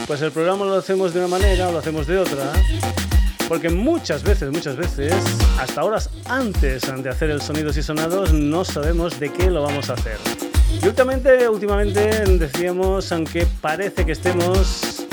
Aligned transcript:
pues 0.07 0.21
el 0.23 0.31
programa 0.33 0.65
lo 0.65 0.75
hacemos 0.75 1.13
de 1.13 1.19
una 1.19 1.29
manera 1.29 1.69
o 1.69 1.71
lo 1.71 1.79
hacemos 1.79 2.05
de 2.05 2.17
otra. 2.17 2.51
Porque 3.47 3.69
muchas 3.69 4.23
veces, 4.23 4.51
muchas 4.51 4.75
veces, 4.75 5.13
hasta 5.57 5.83
horas 5.85 6.09
antes 6.27 6.83
de 7.03 7.09
hacer 7.09 7.29
el 7.29 7.41
sonidos 7.41 7.77
y 7.77 7.83
sonados, 7.83 8.33
no 8.33 8.65
sabemos 8.65 9.19
de 9.21 9.31
qué 9.31 9.49
lo 9.49 9.63
vamos 9.63 9.89
a 9.89 9.93
hacer. 9.93 10.17
Y 10.81 10.85
últimamente, 10.85 11.47
últimamente 11.47 12.25
decíamos, 12.37 13.09
aunque 13.13 13.47
parece 13.61 14.05
que 14.05 14.11
estemos 14.11 15.05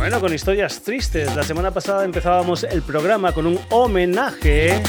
bueno, 0.00 0.18
con 0.18 0.32
historias 0.32 0.80
tristes. 0.80 1.36
La 1.36 1.42
semana 1.42 1.72
pasada 1.72 2.06
empezábamos 2.06 2.64
el 2.64 2.80
programa 2.80 3.32
con 3.32 3.46
un 3.46 3.60
homenaje 3.68 4.82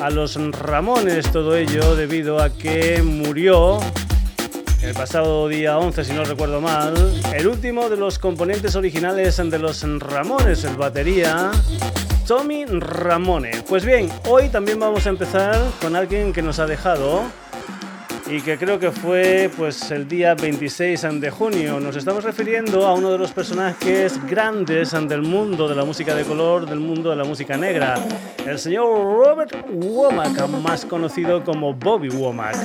a 0.00 0.10
los 0.10 0.36
Ramones, 0.52 1.32
todo 1.32 1.56
ello 1.56 1.96
debido 1.96 2.40
a 2.40 2.50
que 2.50 3.02
murió 3.02 3.80
el 4.80 4.94
pasado 4.94 5.48
día 5.48 5.76
11, 5.76 6.04
si 6.04 6.12
no 6.12 6.24
recuerdo 6.24 6.60
mal, 6.60 6.94
el 7.34 7.48
último 7.48 7.88
de 7.88 7.96
los 7.96 8.20
componentes 8.20 8.76
originales 8.76 9.38
de 9.38 9.58
los 9.58 9.82
Ramones, 9.98 10.62
el 10.62 10.76
batería. 10.76 11.50
Tommy 12.24 12.64
Ramone. 12.64 13.50
Pues 13.68 13.84
bien, 13.84 14.08
hoy 14.28 14.50
también 14.50 14.78
vamos 14.78 15.04
a 15.06 15.10
empezar 15.10 15.60
con 15.80 15.96
alguien 15.96 16.32
que 16.32 16.42
nos 16.42 16.60
ha 16.60 16.66
dejado 16.66 17.24
y 18.34 18.40
que 18.40 18.58
creo 18.58 18.80
que 18.80 18.90
fue 18.90 19.48
pues 19.56 19.92
el 19.92 20.08
día 20.08 20.34
26 20.34 21.20
de 21.20 21.30
junio. 21.30 21.78
Nos 21.78 21.94
estamos 21.94 22.24
refiriendo 22.24 22.84
a 22.84 22.92
uno 22.94 23.12
de 23.12 23.18
los 23.18 23.30
personajes 23.30 24.18
grandes 24.26 24.90
del 24.90 25.22
mundo 25.22 25.68
de 25.68 25.76
la 25.76 25.84
música 25.84 26.16
de 26.16 26.24
color, 26.24 26.66
del 26.68 26.80
mundo 26.80 27.10
de 27.10 27.16
la 27.16 27.22
música 27.22 27.56
negra, 27.56 27.94
el 28.44 28.58
señor 28.58 28.86
Robert 28.86 29.54
Womack, 29.70 30.48
más 30.48 30.84
conocido 30.84 31.44
como 31.44 31.74
Bobby 31.74 32.08
Womack. 32.08 32.56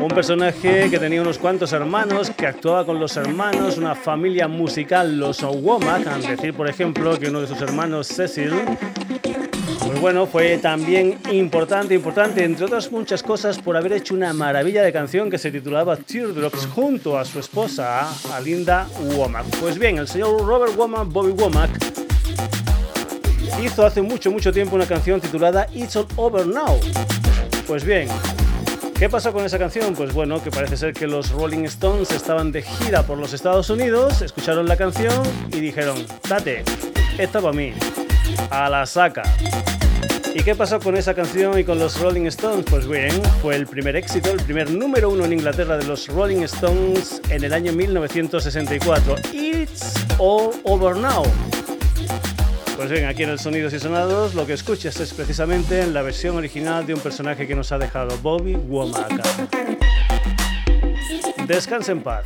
Un 0.00 0.08
personaje 0.08 0.90
que 0.90 0.98
tenía 0.98 1.22
unos 1.22 1.38
cuantos 1.38 1.72
hermanos, 1.72 2.30
que 2.30 2.48
actuaba 2.48 2.84
con 2.84 2.98
los 2.98 3.16
hermanos, 3.16 3.78
una 3.78 3.94
familia 3.94 4.48
musical, 4.48 5.16
los 5.16 5.44
Womack, 5.44 6.08
a 6.08 6.18
decir 6.18 6.54
por 6.54 6.68
ejemplo 6.68 7.16
que 7.20 7.28
uno 7.28 7.40
de 7.40 7.46
sus 7.46 7.60
hermanos, 7.60 8.08
Cecil, 8.08 8.52
bueno, 10.04 10.26
fue 10.26 10.58
también 10.58 11.18
importante, 11.32 11.94
importante, 11.94 12.44
entre 12.44 12.66
otras 12.66 12.92
muchas 12.92 13.22
cosas, 13.22 13.58
por 13.58 13.74
haber 13.74 13.94
hecho 13.94 14.12
una 14.12 14.34
maravilla 14.34 14.82
de 14.82 14.92
canción 14.92 15.30
que 15.30 15.38
se 15.38 15.50
titulaba 15.50 15.96
Teardrops 15.96 16.66
junto 16.66 17.18
a 17.18 17.24
su 17.24 17.38
esposa, 17.38 18.06
Alinda 18.34 18.86
Womack. 19.16 19.46
Pues 19.60 19.78
bien, 19.78 19.96
el 19.96 20.06
señor 20.06 20.44
Robert 20.44 20.76
Womack, 20.76 21.08
Bobby 21.08 21.32
Womack, 21.32 21.70
hizo 23.62 23.86
hace 23.86 24.02
mucho, 24.02 24.30
mucho 24.30 24.52
tiempo 24.52 24.76
una 24.76 24.84
canción 24.84 25.22
titulada 25.22 25.68
It's 25.72 25.96
All 25.96 26.06
Over 26.16 26.46
Now. 26.48 26.78
Pues 27.66 27.82
bien, 27.82 28.06
¿Qué 28.98 29.08
pasó 29.08 29.32
con 29.32 29.46
esa 29.46 29.58
canción? 29.58 29.94
Pues 29.94 30.12
bueno, 30.12 30.42
que 30.42 30.50
parece 30.50 30.76
ser 30.76 30.92
que 30.92 31.06
los 31.06 31.30
Rolling 31.30 31.64
Stones 31.64 32.10
estaban 32.10 32.52
de 32.52 32.60
gira 32.60 33.04
por 33.04 33.16
los 33.16 33.32
Estados 33.32 33.70
Unidos, 33.70 34.20
escucharon 34.20 34.68
la 34.68 34.76
canción 34.76 35.22
y 35.50 35.60
dijeron, 35.60 35.96
date, 36.28 36.62
esta 37.16 37.40
para 37.40 37.54
mí, 37.54 37.72
a 38.50 38.68
la 38.68 38.84
saca. 38.84 39.22
¿Y 40.34 40.42
qué 40.42 40.54
pasó 40.54 40.80
con 40.80 40.96
esa 40.96 41.14
canción 41.14 41.58
y 41.58 41.64
con 41.64 41.78
los 41.78 42.00
Rolling 42.00 42.26
Stones? 42.26 42.64
Pues 42.68 42.88
bien, 42.88 43.10
fue 43.40 43.54
el 43.54 43.66
primer 43.66 43.94
éxito, 43.94 44.30
el 44.30 44.42
primer 44.42 44.70
número 44.70 45.10
uno 45.10 45.24
en 45.24 45.32
Inglaterra 45.32 45.76
de 45.76 45.84
los 45.84 46.08
Rolling 46.08 46.42
Stones 46.42 47.20
en 47.28 47.44
el 47.44 47.52
año 47.52 47.72
1964. 47.72 49.16
It's 49.32 49.94
All 50.18 50.50
Over 50.64 50.96
Now. 50.96 51.22
Pues 52.76 52.90
bien, 52.90 53.04
aquí 53.04 53.22
en 53.22 53.30
el 53.30 53.38
Sonidos 53.38 53.72
y 53.72 53.78
Sonados 53.78 54.34
lo 54.34 54.44
que 54.46 54.54
escuchas 54.54 54.98
es 54.98 55.14
precisamente 55.14 55.80
en 55.80 55.94
la 55.94 56.02
versión 56.02 56.36
original 56.36 56.84
de 56.84 56.94
un 56.94 57.00
personaje 57.00 57.46
que 57.46 57.54
nos 57.54 57.70
ha 57.70 57.78
dejado 57.78 58.18
Bobby 58.18 58.56
Womack. 58.56 59.48
Descanse 61.46 61.92
en 61.92 62.02
paz. 62.02 62.24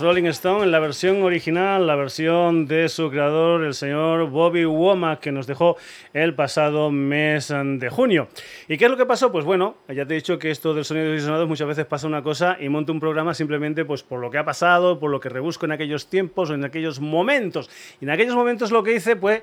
Rolling 0.00 0.24
Stones 0.26 0.64
en 0.64 0.70
la 0.70 0.78
versión 0.78 1.22
original, 1.22 1.86
la 1.86 1.94
versión 1.94 2.66
de 2.66 2.88
su 2.88 3.10
creador, 3.10 3.64
el 3.64 3.74
señor 3.74 4.30
Bobby 4.30 4.64
Womack, 4.64 5.20
que 5.20 5.32
nos 5.32 5.46
dejó 5.46 5.76
el 6.12 6.34
pasado 6.34 6.90
mes 6.90 7.48
de 7.48 7.88
junio. 7.90 8.28
¿Y 8.68 8.78
qué 8.78 8.86
es 8.86 8.90
lo 8.90 8.96
que 8.96 9.06
pasó? 9.06 9.30
Pues 9.30 9.44
bueno, 9.44 9.76
ya 9.88 10.06
te 10.06 10.14
he 10.14 10.16
dicho 10.16 10.38
que 10.38 10.50
esto 10.50 10.74
del 10.74 10.84
sonido 10.84 11.14
y 11.14 11.20
sonados 11.20 11.48
muchas 11.48 11.68
veces 11.68 11.86
pasa 11.86 12.06
una 12.06 12.22
cosa 12.22 12.56
y 12.58 12.68
monto 12.68 12.92
un 12.92 13.00
programa 13.00 13.34
simplemente 13.34 13.84
pues 13.84 14.02
por 14.02 14.20
lo 14.20 14.30
que 14.30 14.38
ha 14.38 14.44
pasado, 14.44 14.98
por 14.98 15.10
lo 15.10 15.20
que 15.20 15.28
rebusco 15.28 15.66
en 15.66 15.72
aquellos 15.72 16.08
tiempos 16.08 16.50
o 16.50 16.54
en 16.54 16.64
aquellos 16.64 17.00
momentos. 17.00 17.68
Y 18.00 18.04
en 18.04 18.10
aquellos 18.10 18.34
momentos 18.34 18.72
lo 18.72 18.82
que 18.82 18.94
hice, 18.94 19.16
pues 19.16 19.42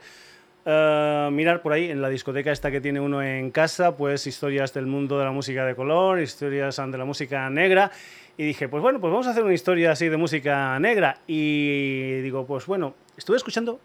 mirar 0.66 1.62
por 1.62 1.72
ahí 1.72 1.90
en 1.90 2.02
la 2.02 2.10
discoteca 2.10 2.52
esta 2.52 2.70
que 2.70 2.82
tiene 2.82 3.00
uno 3.00 3.24
en 3.24 3.52
casa, 3.52 3.96
pues 3.96 4.28
historias 4.28 4.74
del 4.74 4.86
mundo 4.86 5.18
de 5.18 5.24
la 5.24 5.32
música 5.32 5.66
de 5.66 5.76
color, 5.76 6.20
historias 6.20 6.76
de 6.76 6.98
la 6.98 7.06
música 7.06 7.50
negra. 7.50 7.90
Y 8.38 8.44
dije, 8.46 8.70
pues 8.70 8.84
bueno, 8.84 9.02
pues 9.02 9.12
vamos 9.12 9.26
a 9.28 9.32
hacer 9.32 9.44
una 9.44 9.54
historia 9.54 9.92
así 9.92 10.10
de 10.10 10.18
música 10.18 10.80
negra. 10.80 11.20
Y 11.26 12.22
digo, 12.22 12.46
pues 12.46 12.68
bueno, 12.68 12.94
estuve 13.18 13.38
escuchando 13.38 13.80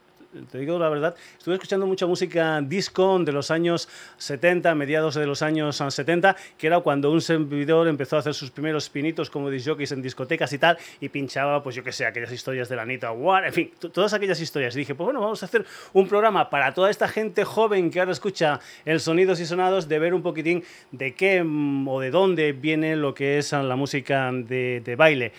te 0.50 0.58
digo 0.58 0.78
la 0.78 0.88
verdad, 0.88 1.14
estuve 1.36 1.54
escuchando 1.54 1.86
mucha 1.86 2.06
música 2.06 2.60
disco 2.62 3.18
de 3.18 3.32
los 3.32 3.50
años 3.50 3.88
70, 4.16 4.74
mediados 4.74 5.14
de 5.14 5.26
los 5.26 5.42
años 5.42 5.76
70, 5.76 6.36
que 6.56 6.66
era 6.66 6.80
cuando 6.80 7.10
un 7.10 7.20
servidor 7.20 7.86
empezó 7.88 8.16
a 8.16 8.20
hacer 8.20 8.32
sus 8.32 8.50
primeros 8.50 8.88
pinitos 8.88 9.28
como 9.28 9.50
disjockeys 9.50 9.92
en 9.92 10.00
discotecas 10.00 10.52
y 10.52 10.58
tal, 10.58 10.78
y 11.00 11.08
pinchaba, 11.10 11.62
pues 11.62 11.76
yo 11.76 11.84
qué 11.84 11.92
sé, 11.92 12.06
aquellas 12.06 12.32
historias 12.32 12.68
de 12.68 12.76
la 12.76 12.82
Anita 12.82 13.12
War, 13.12 13.44
en 13.44 13.52
fin, 13.52 13.70
todas 13.92 14.12
aquellas 14.14 14.40
historias. 14.40 14.74
Dije, 14.74 14.94
pues 14.94 15.04
bueno, 15.04 15.20
vamos 15.20 15.42
a 15.42 15.46
hacer 15.46 15.66
un 15.92 16.08
programa 16.08 16.48
para 16.48 16.72
toda 16.72 16.90
esta 16.90 17.08
gente 17.08 17.44
joven 17.44 17.90
que 17.90 18.00
ahora 18.00 18.12
escucha 18.12 18.60
el 18.84 19.00
sonidos 19.00 19.40
y 19.40 19.46
sonados, 19.46 19.88
de 19.88 19.98
ver 19.98 20.14
un 20.14 20.22
poquitín 20.22 20.64
de 20.92 21.14
qué 21.14 21.42
mm, 21.44 21.88
o 21.88 22.00
de 22.00 22.10
dónde 22.10 22.52
viene 22.52 22.96
lo 22.96 23.14
que 23.14 23.38
es 23.38 23.52
la 23.52 23.76
música 23.76 24.30
de 24.32 24.94
baile 24.96 25.32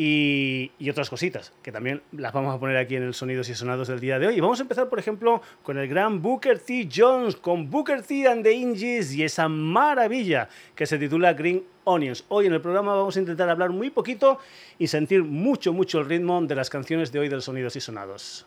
y, 0.00 0.70
otras 0.88 1.10
cositas, 1.10 1.52
que 1.60 1.72
también 1.72 2.02
las 2.12 2.32
vamos 2.32 2.54
a 2.54 2.60
poner 2.60 2.76
aquí 2.76 2.94
en 2.94 3.02
el 3.02 3.14
Sonidos 3.14 3.48
y 3.48 3.56
Sonados 3.56 3.88
del 3.88 3.98
día 3.98 4.20
de 4.20 4.28
hoy. 4.28 4.36
Y 4.36 4.40
vamos 4.40 4.60
a 4.60 4.62
empezar, 4.62 4.88
por 4.88 5.00
ejemplo, 5.00 5.42
con 5.64 5.76
el 5.76 5.88
gran 5.88 6.22
Booker 6.22 6.60
T. 6.60 6.88
Jones, 6.94 7.34
con 7.34 7.68
Booker 7.68 8.00
T. 8.02 8.28
and 8.28 8.44
the 8.44 8.52
Inges 8.52 9.12
y 9.12 9.24
esa 9.24 9.48
maravilla 9.48 10.48
que 10.76 10.86
se 10.86 10.98
titula 10.98 11.32
Green 11.32 11.64
Onions. 11.82 12.24
Hoy 12.28 12.46
en 12.46 12.52
el 12.52 12.60
programa 12.60 12.94
vamos 12.94 13.16
a 13.16 13.18
intentar 13.18 13.48
hablar 13.48 13.70
muy 13.70 13.90
poquito 13.90 14.38
y 14.78 14.86
sentir 14.86 15.24
mucho, 15.24 15.72
mucho 15.72 15.98
el 15.98 16.06
ritmo 16.06 16.40
de 16.42 16.54
las 16.54 16.70
canciones 16.70 17.10
de 17.10 17.18
hoy 17.18 17.28
del 17.28 17.42
Sonidos 17.42 17.74
y 17.74 17.80
Sonados. 17.80 18.46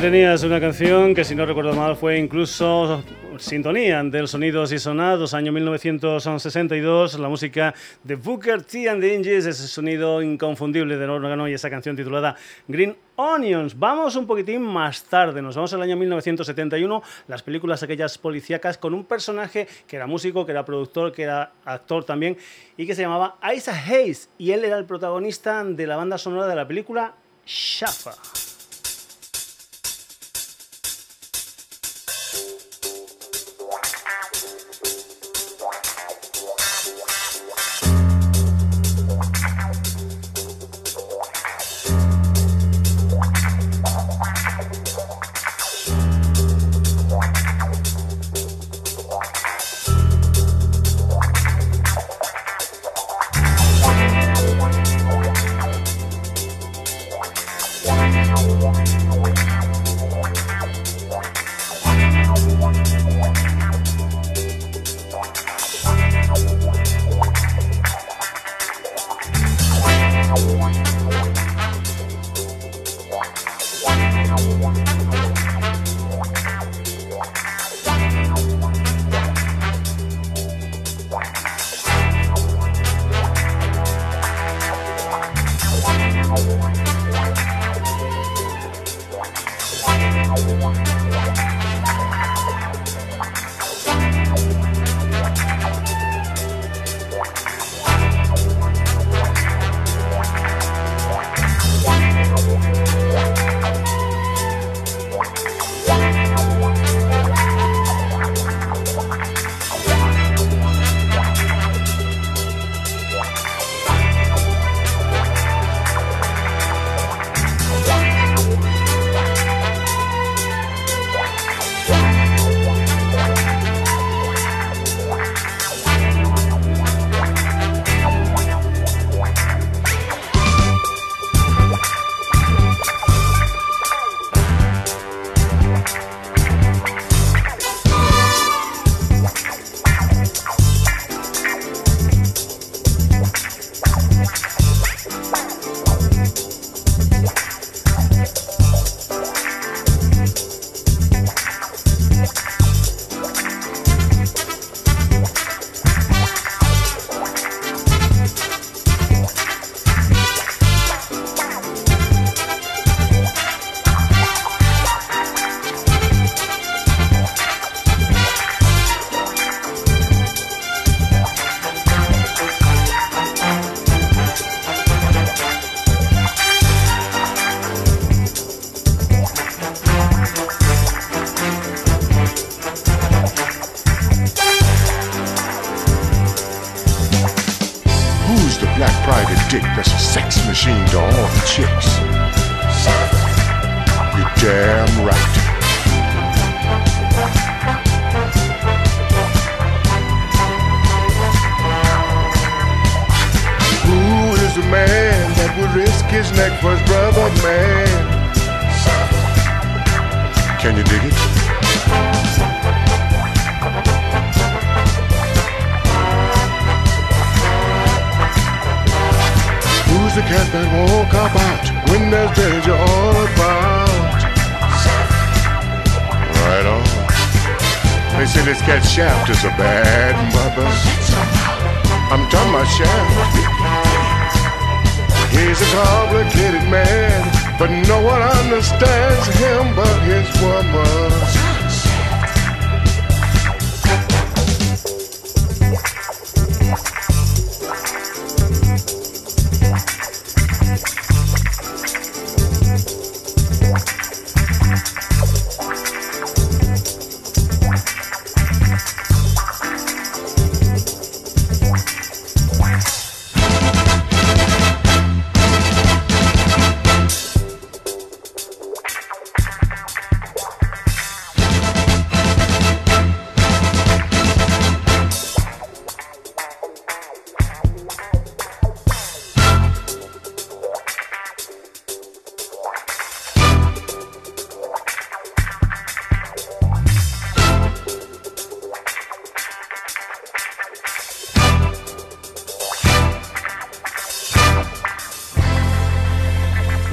Tenías 0.00 0.42
una 0.44 0.60
canción 0.60 1.14
que, 1.14 1.24
si 1.24 1.34
no 1.34 1.44
recuerdo 1.44 1.74
mal, 1.74 1.94
fue 1.94 2.16
incluso 2.16 3.04
sintonía 3.38 4.02
del 4.02 4.28
Sonidos 4.28 4.72
y 4.72 4.78
Sonados, 4.78 5.34
año 5.34 5.52
1962, 5.52 7.18
la 7.18 7.28
música 7.28 7.74
de 8.02 8.14
Booker 8.14 8.62
T 8.62 8.88
and 8.88 9.02
the 9.02 9.14
Inges, 9.14 9.44
ese 9.44 9.68
sonido 9.68 10.22
inconfundible 10.22 10.96
del 10.96 11.10
órgano 11.10 11.46
y 11.48 11.52
esa 11.52 11.68
canción 11.68 11.96
titulada 11.96 12.34
Green 12.66 12.96
Onions. 13.16 13.78
Vamos 13.78 14.16
un 14.16 14.26
poquitín 14.26 14.62
más 14.62 15.04
tarde, 15.04 15.42
nos 15.42 15.54
vamos 15.54 15.74
al 15.74 15.82
año 15.82 15.98
1971, 15.98 17.02
las 17.28 17.42
películas 17.42 17.82
aquellas 17.82 18.16
policíacas 18.16 18.78
con 18.78 18.94
un 18.94 19.04
personaje 19.04 19.68
que 19.86 19.96
era 19.96 20.06
músico, 20.06 20.46
que 20.46 20.52
era 20.52 20.64
productor, 20.64 21.12
que 21.12 21.24
era 21.24 21.52
actor 21.66 22.04
también 22.04 22.38
y 22.78 22.86
que 22.86 22.94
se 22.94 23.02
llamaba 23.02 23.36
Isaac 23.54 23.84
Hayes 23.86 24.30
y 24.38 24.52
él 24.52 24.64
era 24.64 24.78
el 24.78 24.86
protagonista 24.86 25.62
de 25.62 25.86
la 25.86 25.96
banda 25.96 26.16
sonora 26.16 26.46
de 26.46 26.56
la 26.56 26.66
película 26.66 27.14
Shafa. 27.44 28.49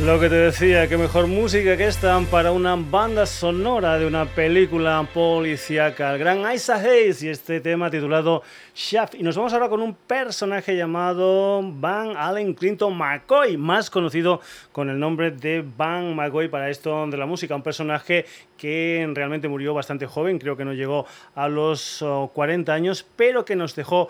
Lo 0.07 0.21
que 0.21 0.29
te 0.29 0.35
decía, 0.35 0.87
que 0.87 0.95
mejor 0.95 1.27
música 1.27 1.75
que 1.75 1.85
esta 1.85 2.17
para 2.31 2.53
una 2.53 2.77
banda 2.77 3.25
sonora 3.25 3.99
de 3.99 4.05
una 4.05 4.23
película 4.23 5.05
policíaca. 5.13 6.13
El 6.13 6.19
gran 6.19 6.49
Isaac 6.49 6.85
Hayes 6.85 7.23
y 7.23 7.27
este 7.27 7.59
tema 7.59 7.91
titulado 7.91 8.41
Shaft. 8.73 9.15
Y 9.15 9.23
nos 9.23 9.35
vamos 9.35 9.51
ahora 9.51 9.67
con 9.67 9.81
un 9.81 9.93
personaje 9.93 10.77
llamado 10.77 11.61
Van 11.61 12.15
Allen 12.15 12.53
Clinton 12.53 12.97
McCoy, 12.97 13.57
más 13.57 13.89
conocido 13.89 14.39
con 14.71 14.89
el 14.89 14.97
nombre 14.97 15.31
de 15.31 15.65
Van 15.75 16.15
McCoy 16.15 16.47
para 16.47 16.69
esto 16.69 17.05
de 17.07 17.17
la 17.17 17.25
música. 17.25 17.53
Un 17.53 17.61
personaje 17.61 18.25
que 18.57 19.05
realmente 19.13 19.49
murió 19.49 19.73
bastante 19.73 20.05
joven, 20.05 20.39
creo 20.39 20.55
que 20.55 20.63
no 20.63 20.71
llegó 20.71 21.05
a 21.35 21.49
los 21.49 22.03
40 22.33 22.73
años, 22.73 23.05
pero 23.17 23.43
que 23.43 23.57
nos 23.57 23.75
dejó 23.75 24.07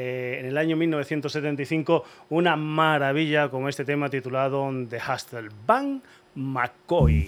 eh, 0.00 0.38
en 0.38 0.46
el 0.46 0.56
año 0.56 0.76
1975 0.76 2.04
una 2.30 2.54
maravilla 2.54 3.48
con 3.48 3.68
este 3.68 3.84
tema 3.84 4.08
titulado 4.08 4.70
The 4.88 4.98
Hustle, 4.98 5.48
Van 5.66 6.00
McCoy. 6.36 7.26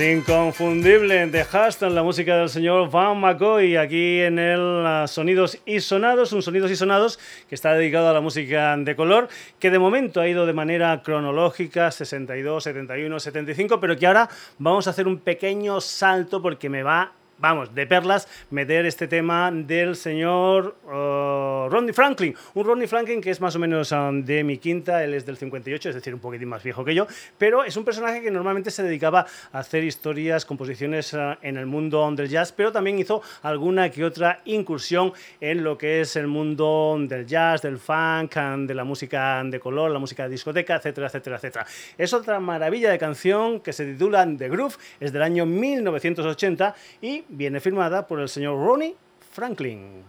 Inconfundible 0.00 1.26
de 1.26 1.40
Haston, 1.40 1.92
la 1.92 2.04
música 2.04 2.36
del 2.36 2.48
señor 2.48 2.88
Van 2.88 3.18
McCoy, 3.18 3.76
aquí 3.76 4.20
en 4.20 4.38
el 4.38 4.86
ah, 4.86 5.06
Sonidos 5.08 5.58
y 5.66 5.80
Sonados, 5.80 6.32
un 6.32 6.40
Sonidos 6.40 6.70
y 6.70 6.76
Sonados 6.76 7.18
que 7.48 7.56
está 7.56 7.72
dedicado 7.74 8.08
a 8.08 8.12
la 8.12 8.20
música 8.20 8.76
de 8.76 8.94
color, 8.94 9.28
que 9.58 9.70
de 9.70 9.78
momento 9.80 10.20
ha 10.20 10.28
ido 10.28 10.46
de 10.46 10.52
manera 10.52 11.02
cronológica, 11.02 11.90
62, 11.90 12.62
71, 12.62 13.18
75, 13.18 13.80
pero 13.80 13.96
que 13.96 14.06
ahora 14.06 14.28
vamos 14.58 14.86
a 14.86 14.90
hacer 14.90 15.08
un 15.08 15.18
pequeño 15.18 15.80
salto 15.80 16.40
porque 16.40 16.68
me 16.68 16.84
va 16.84 17.12
vamos, 17.38 17.74
de 17.74 17.86
perlas, 17.86 18.28
meter 18.50 18.86
este 18.86 19.06
tema 19.06 19.50
del 19.52 19.96
señor 19.96 20.76
uh, 20.84 21.68
Rodney 21.68 21.92
Franklin. 21.92 22.34
Un 22.54 22.64
Rodney 22.64 22.86
Franklin 22.86 23.20
que 23.20 23.30
es 23.30 23.40
más 23.40 23.54
o 23.56 23.58
menos 23.58 23.92
um, 23.92 24.22
de 24.24 24.44
mi 24.44 24.58
quinta, 24.58 25.02
él 25.04 25.14
es 25.14 25.24
del 25.24 25.36
58, 25.36 25.88
es 25.88 25.94
decir, 25.94 26.14
un 26.14 26.20
poquitín 26.20 26.48
más 26.48 26.62
viejo 26.62 26.84
que 26.84 26.94
yo, 26.94 27.06
pero 27.38 27.64
es 27.64 27.76
un 27.76 27.84
personaje 27.84 28.20
que 28.20 28.30
normalmente 28.30 28.70
se 28.70 28.82
dedicaba 28.82 29.26
a 29.52 29.58
hacer 29.58 29.84
historias, 29.84 30.44
composiciones 30.44 31.12
uh, 31.14 31.36
en 31.42 31.56
el 31.56 31.66
mundo 31.66 32.08
del 32.12 32.28
jazz, 32.28 32.52
pero 32.52 32.72
también 32.72 32.98
hizo 32.98 33.22
alguna 33.42 33.90
que 33.90 34.04
otra 34.04 34.40
incursión 34.44 35.12
en 35.40 35.62
lo 35.62 35.78
que 35.78 36.00
es 36.00 36.16
el 36.16 36.26
mundo 36.26 36.96
del 37.00 37.26
jazz, 37.26 37.62
del 37.62 37.78
funk, 37.78 38.36
um, 38.36 38.66
de 38.66 38.74
la 38.74 38.84
música 38.84 39.42
de 39.44 39.60
color, 39.60 39.90
la 39.90 39.98
música 39.98 40.24
de 40.24 40.30
discoteca, 40.30 40.76
etcétera, 40.76 41.06
etcétera, 41.06 41.36
etcétera. 41.36 41.66
Es 41.96 42.12
otra 42.12 42.40
maravilla 42.40 42.90
de 42.90 42.98
canción 42.98 43.60
que 43.60 43.72
se 43.72 43.84
titula 43.86 44.26
The 44.36 44.48
Groove, 44.48 44.74
es 45.00 45.12
del 45.12 45.22
año 45.22 45.46
1980 45.46 46.74
y 47.00 47.24
viene 47.28 47.60
firmada 47.60 48.06
por 48.06 48.20
el 48.20 48.28
señor 48.28 48.56
Ronnie 48.64 48.96
Franklin. 49.32 50.02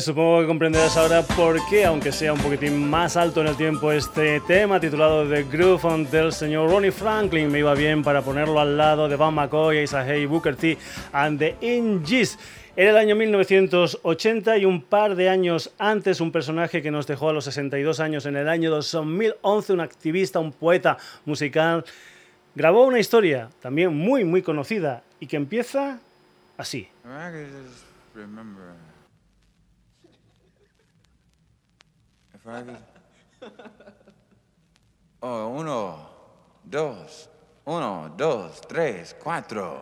Supongo 0.00 0.40
que 0.40 0.46
comprenderás 0.48 0.96
ahora 0.96 1.22
por 1.22 1.64
qué, 1.68 1.84
aunque 1.84 2.10
sea 2.10 2.32
un 2.32 2.40
poquitín 2.40 2.90
más 2.90 3.16
alto 3.16 3.40
en 3.40 3.46
el 3.46 3.56
tiempo, 3.56 3.92
este 3.92 4.40
tema 4.40 4.80
titulado 4.80 5.28
The 5.28 5.44
Groove 5.44 5.84
on 5.84 6.10
del 6.10 6.32
señor 6.32 6.68
Ronnie 6.68 6.90
Franklin 6.90 7.48
me 7.50 7.60
iba 7.60 7.72
bien 7.74 8.02
para 8.02 8.20
ponerlo 8.20 8.58
al 8.58 8.76
lado 8.76 9.08
de 9.08 9.14
Van 9.14 9.32
McCoy, 9.32 9.84
Isaac 9.84 10.26
Booker 10.26 10.56
T 10.56 10.76
and 11.12 11.38
the 11.38 11.54
Ingies. 11.60 12.36
Era 12.74 12.90
el 12.90 12.96
año 12.96 13.14
1980 13.14 14.58
y 14.58 14.64
un 14.64 14.82
par 14.82 15.14
de 15.14 15.28
años 15.28 15.72
antes 15.78 16.20
un 16.20 16.32
personaje 16.32 16.82
que 16.82 16.90
nos 16.90 17.06
dejó 17.06 17.30
a 17.30 17.32
los 17.32 17.44
62 17.44 18.00
años 18.00 18.26
en 18.26 18.36
el 18.36 18.48
año 18.48 18.70
2011, 18.70 19.72
un 19.72 19.80
activista, 19.80 20.40
un 20.40 20.52
poeta 20.52 20.98
musical, 21.24 21.84
grabó 22.56 22.84
una 22.86 22.98
historia 22.98 23.50
también 23.62 23.96
muy 23.96 24.24
muy 24.24 24.42
conocida 24.42 25.04
y 25.20 25.28
que 25.28 25.36
empieza 25.36 26.00
así. 26.56 26.88
I 27.04 27.30
can 27.30 27.46
just 27.62 27.84
remember. 28.14 28.75
private. 32.46 32.78
Oh, 35.20 35.48
uno, 35.48 36.08
dos, 36.62 37.28
uno, 37.64 38.14
dos, 38.16 38.60
tres, 38.68 39.16
cuatro. 39.20 39.80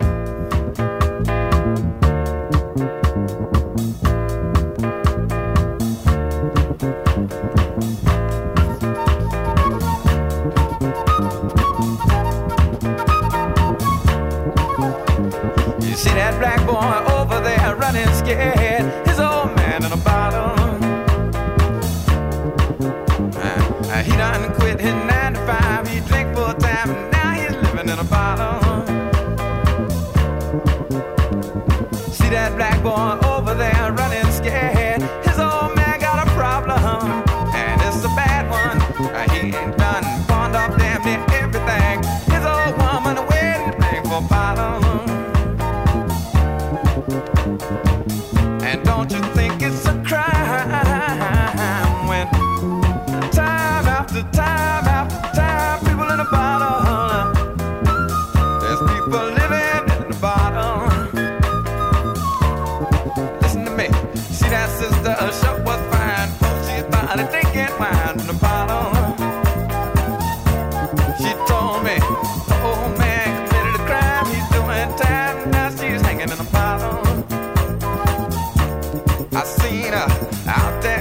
out 80.47 80.83
there. 80.83 80.94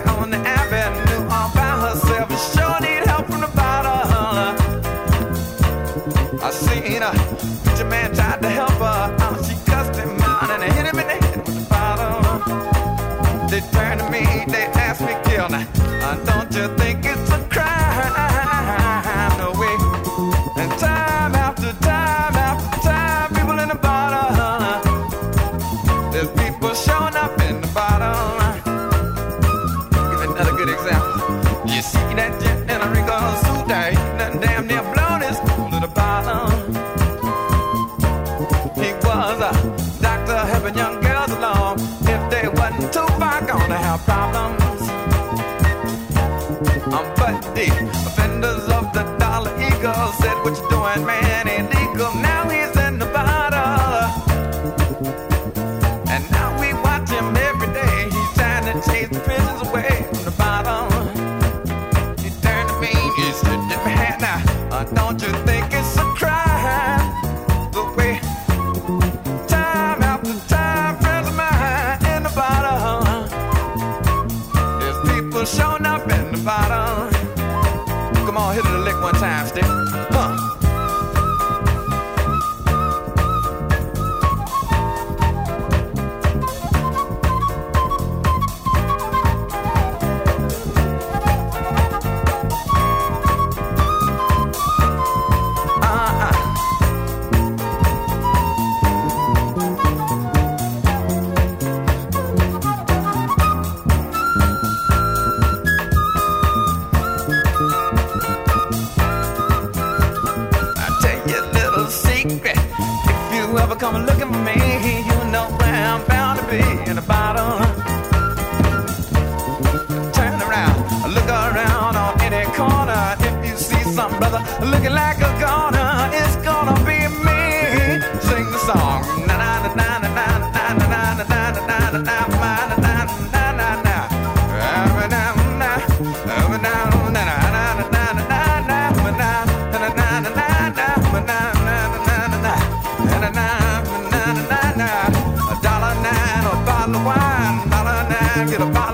what 50.44 50.58
you 50.58 50.70
doing, 50.70 51.06
man? 51.06 51.43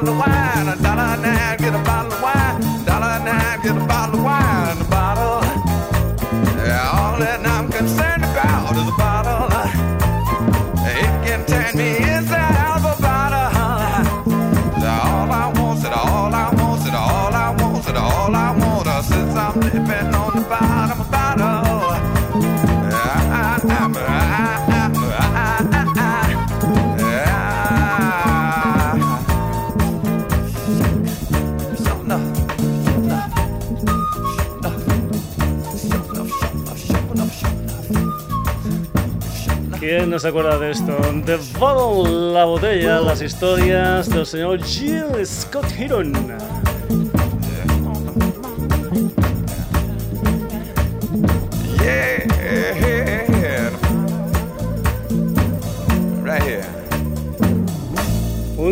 wonder 0.02 0.14
why. 0.14 0.39
¿Quién 39.90 40.12
no 40.12 40.20
se 40.20 40.28
acuerda 40.28 40.60
de 40.60 40.70
esto? 40.70 40.96
The 41.26 41.38
Bottle, 41.58 42.32
la 42.32 42.46
botella, 42.46 43.00
las 43.00 43.24
historias 43.24 44.08
del 44.08 44.24
señor 44.24 44.64
Jill 44.64 45.26
Scott 45.26 45.66
Heron. 45.80 46.14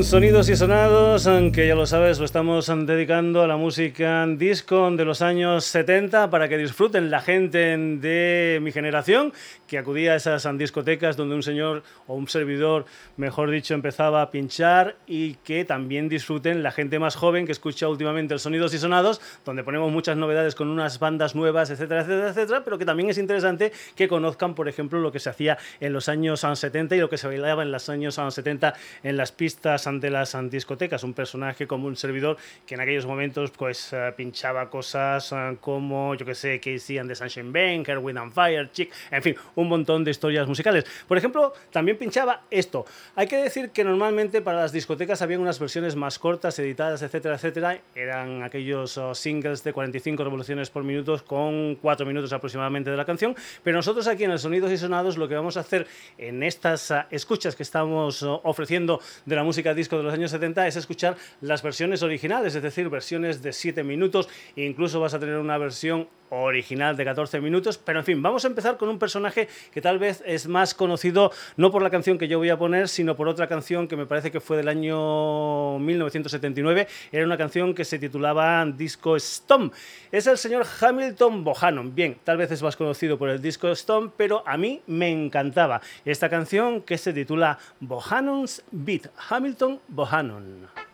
Sonidos 0.08 0.48
y 0.48 0.56
sonados, 0.56 1.28
aunque 1.28 1.68
ya 1.68 1.76
lo 1.76 1.86
sabes, 1.86 2.18
lo 2.18 2.24
estamos 2.24 2.68
dedicando 2.86 3.42
a 3.42 3.48
la 3.48 3.58
música 3.58 4.26
disco 4.26 4.90
de 4.90 5.04
los 5.04 5.22
años 5.22 5.66
70 5.66 6.30
para 6.30 6.48
que 6.48 6.58
disfruten 6.58 7.12
la 7.12 7.20
gente 7.20 7.78
de 7.78 8.60
mi 8.62 8.72
generación 8.72 9.34
que 9.68 9.78
acudía 9.78 10.14
a 10.14 10.16
esas 10.16 10.48
discotecas 10.58 11.18
donde 11.18 11.36
un 11.36 11.44
señor 11.44 11.84
o 12.08 12.16
un 12.16 12.30
servidor, 12.30 12.86
mejor 13.18 13.52
dicho, 13.52 13.74
empezaba 13.74 14.22
a 14.22 14.32
pinchar 14.32 14.96
y 15.08 15.34
que 15.44 15.66
también 15.66 16.08
disfruten 16.08 16.64
la 16.64 16.72
gente 16.72 17.00
más 17.00 17.18
joven 17.18 17.46
que 17.46 17.52
escucha 17.52 17.90
últimamente 17.90 18.34
el 18.34 18.40
Sonidos 18.40 18.74
y 18.74 18.78
Sonados, 18.78 19.20
donde 19.44 19.66
ponemos 19.66 19.92
muchas 19.92 20.16
novedades 20.16 20.56
con 20.56 20.70
unas 20.70 21.00
bandas 21.00 21.36
nuevas, 21.36 21.70
etcétera, 21.70 22.02
etcétera, 22.04 22.30
etcétera, 22.30 22.64
pero 22.64 22.78
que 22.78 22.86
también 22.86 23.10
es 23.10 23.18
interesante 23.18 23.74
que 23.94 24.08
conozcan, 24.08 24.56
por 24.56 24.70
ejemplo, 24.70 25.02
lo 25.02 25.12
que 25.12 25.20
se 25.20 25.30
hacía 25.30 25.58
en 25.82 25.92
los 25.92 26.08
años 26.08 26.40
70 26.40 26.96
y 26.96 27.00
lo 27.00 27.10
que 27.10 27.18
se 27.18 27.28
bailaba 27.28 27.64
en 27.64 27.74
los 27.74 27.90
años 27.90 28.16
70 28.16 28.74
en 29.04 29.18
las 29.18 29.34
pistas 29.34 29.86
ante 29.98 30.10
las 30.12 30.36
discotecas. 30.50 31.04
Un 31.04 31.14
personaje 31.14 31.66
como 31.66 31.88
un 31.88 31.96
servidor 31.96 32.38
que 32.66 32.76
en 32.76 32.82
aquellos 32.82 33.06
momentos 33.06 33.52
pues 33.52 33.92
eh, 33.94 34.14
pinchaba 34.16 34.70
cosas 34.70 35.32
eh, 35.32 35.58
como, 35.60 36.14
yo 36.16 36.26
que 36.26 36.36
sé, 36.36 36.60
Casey 36.60 37.00
and 37.00 37.10
the 37.10 37.16
Sunshine 37.16 37.52
Bank, 37.52 37.90
Erwin 37.90 38.18
and 38.18 38.32
Fire, 38.32 38.70
Chick, 38.72 38.92
en 39.10 39.24
fin, 39.24 39.36
un 39.56 39.68
montón 39.68 40.04
de 40.04 40.12
historias 40.12 40.48
musicales. 40.48 40.86
Por 41.08 41.18
ejemplo, 41.18 41.54
también 41.72 41.98
pinchaba 41.98 42.44
esto. 42.52 42.86
Hay 43.16 43.28
que 43.28 43.38
decir 43.38 43.72
que 43.72 43.84
normalmente 43.84 44.42
para 44.42 44.60
las 44.60 44.72
discotecas 44.72 45.22
habían 45.22 45.42
unas 45.42 45.60
versiones 45.60 45.96
más 45.96 46.20
cortas, 46.20 46.60
editadas, 46.60 47.02
etcétera, 47.02 47.36
etcétera. 47.36 47.80
Eran 47.96 48.44
aquellos 48.44 48.98
oh, 48.98 49.16
singles 49.16 49.64
de 49.64 49.74
45 49.74 50.24
revoluciones 50.24 50.70
por 50.70 50.84
minuto 50.84 51.20
con 51.26 51.76
4 51.76 52.06
minutos 52.06 52.32
aproximadamente 52.34 52.92
de 52.92 52.98
la 52.98 53.06
canción. 53.06 53.36
Pero 53.64 53.78
nosotros 53.78 54.08
aquí 54.08 54.26
en 54.26 54.32
el 54.32 54.40
Sonidos 54.40 54.72
y 54.72 54.78
Sonados 54.78 55.18
lo 55.18 55.28
que 55.28 55.36
vamos 55.36 55.58
a 55.58 55.62
hacer 55.62 55.88
en 56.18 56.44
estas 56.44 56.92
ah, 56.92 57.08
escuchas 57.10 57.56
que 57.56 57.64
estamos 57.64 58.22
oh, 58.22 58.42
ofreciendo 58.44 59.02
de 59.26 59.36
la 59.36 59.44
música 59.44 59.74
de 59.96 60.04
los 60.04 60.14
años 60.14 60.32
70 60.32 60.68
es 60.68 60.76
escuchar 60.76 61.16
las 61.40 61.64
versiones 61.64 62.04
originales, 62.04 62.56
es 62.56 62.62
decir, 62.62 62.90
versiones 62.90 63.42
de 63.42 63.54
7 63.54 63.84
minutos. 63.84 64.28
Incluso 64.58 65.00
vas 65.00 65.14
a 65.14 65.20
tener 65.20 65.38
una 65.38 65.58
versión 65.58 66.10
original 66.30 66.98
de 66.98 67.06
14 67.06 67.40
minutos, 67.42 67.78
pero 67.78 68.00
en 68.00 68.06
fin, 68.06 68.22
vamos 68.22 68.44
a 68.46 68.48
empezar 68.48 68.78
con 68.78 68.90
un 68.90 69.00
personaje 69.00 69.48
que 69.72 69.82
tal 69.82 70.00
vez 70.00 70.24
es 70.26 70.48
más 70.48 70.74
conocido 70.74 71.32
no 71.56 71.72
por 71.72 71.82
la 71.82 71.90
canción 71.90 72.18
que 72.18 72.28
yo 72.28 72.38
voy 72.38 72.50
a 72.50 72.58
poner, 72.58 72.88
sino 72.88 73.16
por 73.16 73.28
otra 73.28 73.48
canción 73.48 73.88
que 73.88 73.96
me 73.96 74.06
parece 74.06 74.32
que 74.32 74.40
fue 74.40 74.58
del 74.58 74.68
año 74.68 75.80
1979, 75.80 76.88
era 77.12 77.26
una 77.26 77.38
canción 77.38 77.74
que 77.74 77.86
se 77.86 78.00
titulaba 78.00 78.66
Disco 78.66 79.18
Stomp. 79.20 79.74
Es 80.12 80.28
el 80.28 80.38
señor 80.38 80.66
Hamilton 80.82 81.44
Bohannon. 81.44 81.94
Bien, 81.94 82.18
tal 82.24 82.38
vez 82.38 82.52
es 82.52 82.62
más 82.62 82.76
conocido 82.76 83.18
por 83.18 83.30
el 83.30 83.42
Disco 83.42 83.74
Stomp, 83.76 84.14
pero 84.18 84.44
a 84.46 84.58
mí 84.58 84.82
me 84.88 85.10
encantaba 85.10 85.82
esta 86.06 86.30
canción 86.30 86.82
que 86.82 86.98
se 86.98 87.14
titula 87.14 87.58
Bohannon's 87.80 88.64
Beat, 88.72 89.08
Hamilton 89.30 89.80
Bohannon. 89.88 90.87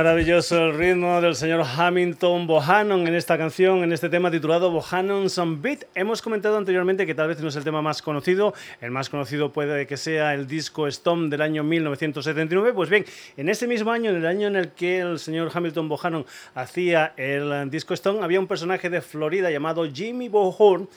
Maravilloso 0.00 0.64
el 0.64 0.78
ritmo 0.78 1.20
del 1.20 1.34
señor 1.34 1.62
Hamilton 1.62 2.46
Bohannon 2.46 3.06
en 3.06 3.14
esta 3.14 3.36
canción, 3.36 3.82
en 3.84 3.92
este 3.92 4.08
tema 4.08 4.30
titulado 4.30 4.70
Bohannon's 4.70 5.38
Beat. 5.60 5.84
Hemos 5.94 6.22
comentado 6.22 6.56
anteriormente 6.56 7.04
que 7.04 7.14
tal 7.14 7.28
vez 7.28 7.38
no 7.42 7.48
es 7.48 7.56
el 7.56 7.64
tema 7.64 7.82
más 7.82 8.00
conocido, 8.00 8.54
el 8.80 8.92
más 8.92 9.10
conocido 9.10 9.52
puede 9.52 9.86
que 9.86 9.98
sea 9.98 10.32
el 10.32 10.46
disco 10.46 10.86
Stone 10.86 11.28
del 11.28 11.42
año 11.42 11.62
1979. 11.64 12.72
Pues 12.72 12.88
bien, 12.88 13.04
en 13.36 13.50
ese 13.50 13.66
mismo 13.66 13.92
año, 13.92 14.08
en 14.08 14.16
el 14.16 14.26
año 14.26 14.46
en 14.46 14.56
el 14.56 14.70
que 14.70 15.00
el 15.00 15.18
señor 15.18 15.50
Hamilton 15.52 15.90
Bohannon 15.90 16.24
hacía 16.54 17.12
el 17.18 17.68
disco 17.68 17.92
Stone, 17.92 18.24
había 18.24 18.40
un 18.40 18.46
personaje 18.46 18.88
de 18.88 19.02
Florida 19.02 19.50
llamado 19.50 19.86
Jimmy 19.86 20.30
Bohorn 20.30 20.88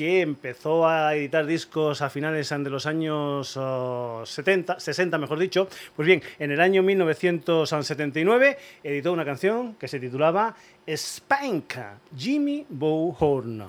que 0.00 0.22
empezó 0.22 0.88
a 0.88 1.14
editar 1.14 1.44
discos 1.44 2.00
a 2.00 2.08
finales 2.08 2.48
de 2.48 2.70
los 2.70 2.86
años 2.86 3.50
70, 4.24 4.80
60, 4.80 5.18
mejor 5.18 5.38
dicho. 5.38 5.68
Pues 5.94 6.06
bien, 6.06 6.22
en 6.38 6.50
el 6.50 6.62
año 6.62 6.82
1979 6.82 8.56
editó 8.82 9.12
una 9.12 9.26
canción 9.26 9.74
que 9.74 9.88
se 9.88 10.00
titulaba 10.00 10.56
Spank, 10.86 11.74
Jimmy 12.16 12.64
Bowhorn. 12.70 13.66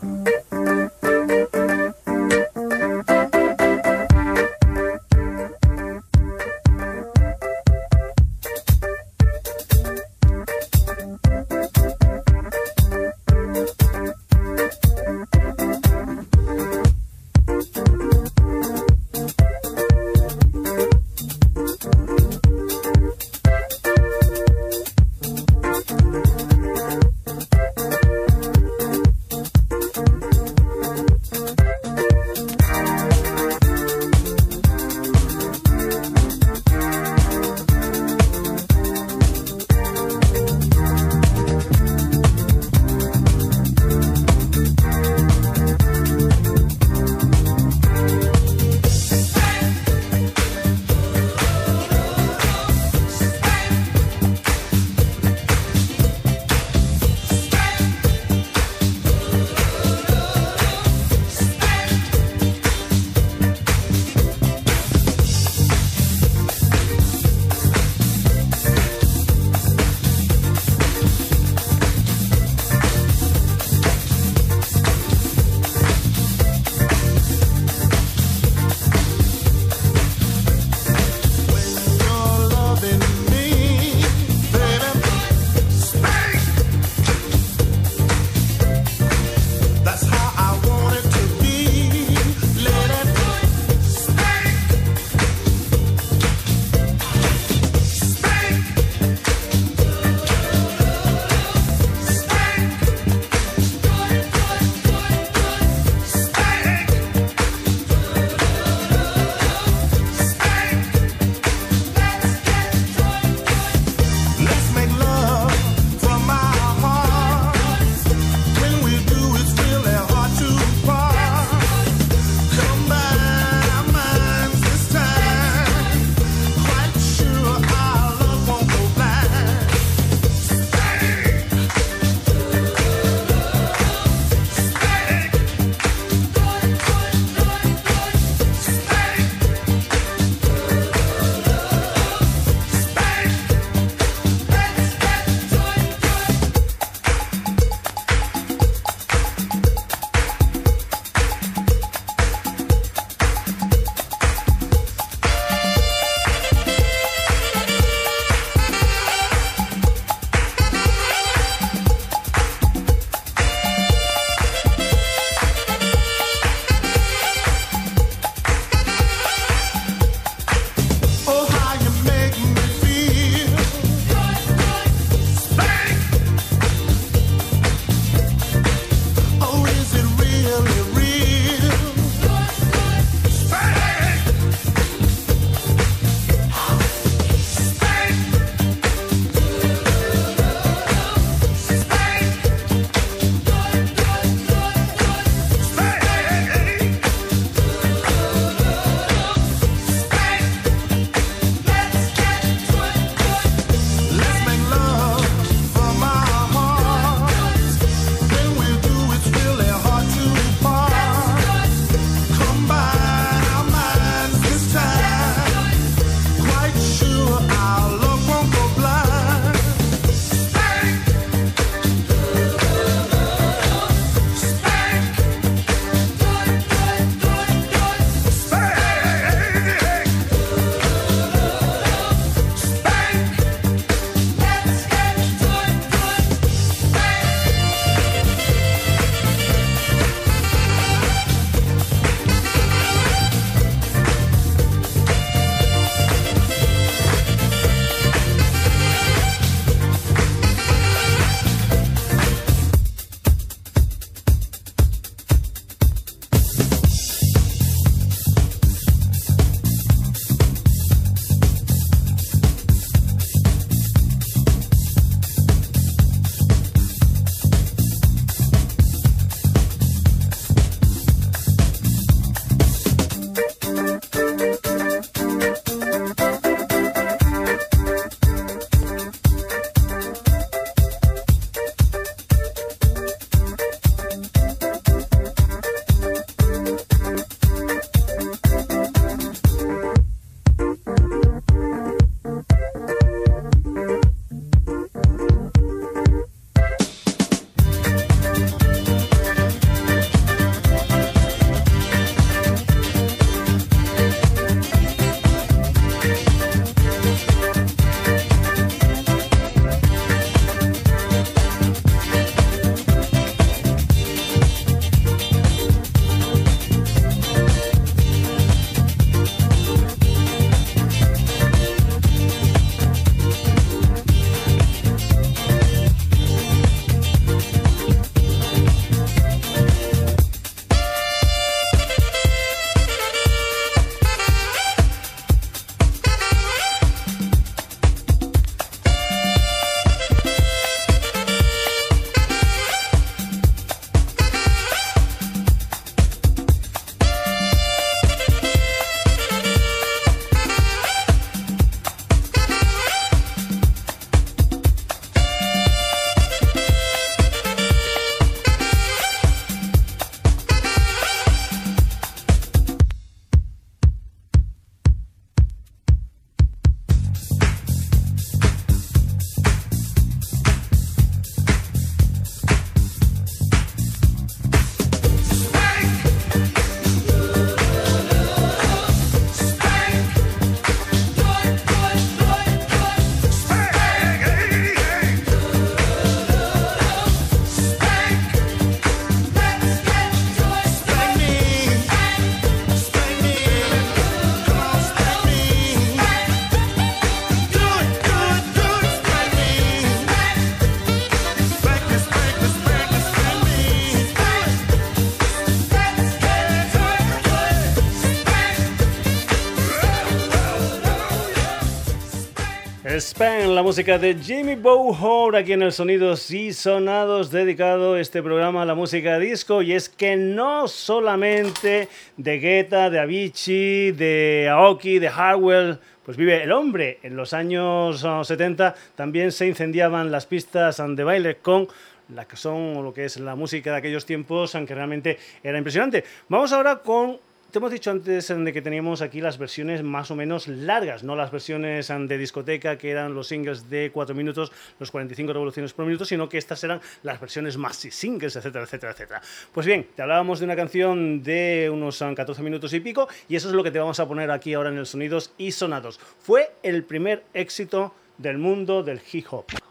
La 413.21 413.61
música 413.61 413.99
de 413.99 414.15
Jimmy 414.15 414.55
Bowhor 414.55 415.35
aquí 415.35 415.53
en 415.53 415.61
el 415.61 415.71
Sonidos 415.71 416.31
y 416.31 416.53
Sonados, 416.53 417.29
dedicado 417.29 417.95
este 417.95 418.23
programa 418.23 418.63
a 418.63 418.65
la 418.65 418.73
música 418.73 419.19
disco. 419.19 419.61
Y 419.61 419.73
es 419.73 419.89
que 419.89 420.15
no 420.15 420.67
solamente 420.67 421.87
de 422.17 422.39
Guetta, 422.39 422.89
de 422.89 422.99
Avicii, 422.99 423.91
de 423.91 424.49
Aoki, 424.49 424.97
de 424.97 425.07
Harwell, 425.07 425.77
pues 426.03 426.17
vive 426.17 426.41
el 426.41 426.51
hombre. 426.51 426.97
En 427.03 427.15
los 427.15 427.33
años 427.33 428.03
70 428.23 428.67
ah, 428.67 428.75
también 428.95 429.31
se 429.31 429.45
incendiaban 429.45 430.11
las 430.11 430.25
pistas 430.25 430.81
de 430.83 431.03
baile 431.03 431.35
con 431.35 431.67
la 432.15 432.25
que 432.25 432.35
son 432.35 432.83
lo 432.83 432.91
que 432.91 433.05
es 433.05 433.19
la 433.19 433.35
música 433.35 433.71
de 433.71 433.77
aquellos 433.77 434.07
tiempos, 434.07 434.55
aunque 434.55 434.73
realmente 434.73 435.19
era 435.43 435.59
impresionante. 435.59 436.03
Vamos 436.27 436.51
ahora 436.53 436.79
con 436.79 437.19
te 437.51 437.59
hemos 437.59 437.71
dicho 437.71 437.91
antes 437.91 438.29
de 438.29 438.53
que 438.53 438.61
teníamos 438.61 439.01
aquí 439.01 439.19
las 439.19 439.37
versiones 439.37 439.83
más 439.83 440.09
o 440.09 440.15
menos 440.15 440.47
largas, 440.47 441.03
no 441.03 441.17
las 441.17 441.31
versiones 441.31 441.89
de 441.89 442.17
discoteca 442.17 442.77
que 442.77 442.89
eran 442.89 443.13
los 443.13 443.27
singles 443.27 443.69
de 443.69 443.91
4 443.93 444.15
minutos, 444.15 444.53
los 444.79 444.89
45 444.89 445.33
revoluciones 445.33 445.73
por 445.73 445.85
minuto, 445.85 446.05
sino 446.05 446.29
que 446.29 446.37
estas 446.37 446.63
eran 446.63 446.79
las 447.03 447.19
versiones 447.19 447.57
más 447.57 447.75
singles, 447.75 448.37
etcétera, 448.37 448.63
etcétera, 448.63 448.93
etcétera. 448.93 449.21
Pues 449.51 449.65
bien, 449.65 449.85
te 449.95 450.01
hablábamos 450.01 450.39
de 450.39 450.45
una 450.45 450.55
canción 450.55 451.21
de 451.23 451.69
unos 451.71 451.99
14 451.99 452.41
minutos 452.41 452.73
y 452.73 452.79
pico 452.79 453.09
y 453.27 453.35
eso 453.35 453.49
es 453.49 453.53
lo 453.53 453.63
que 453.63 453.71
te 453.71 453.79
vamos 453.79 453.99
a 453.99 454.07
poner 454.07 454.31
aquí 454.31 454.53
ahora 454.53 454.69
en 454.69 454.77
el 454.77 454.85
Sonidos 454.85 455.33
y 455.37 455.51
Sonados. 455.51 455.99
Fue 456.19 456.53
el 456.63 456.85
primer 456.85 457.25
éxito 457.33 457.93
del 458.17 458.37
mundo 458.37 458.81
del 458.81 459.01
hip 459.11 459.25
hop. 459.31 459.70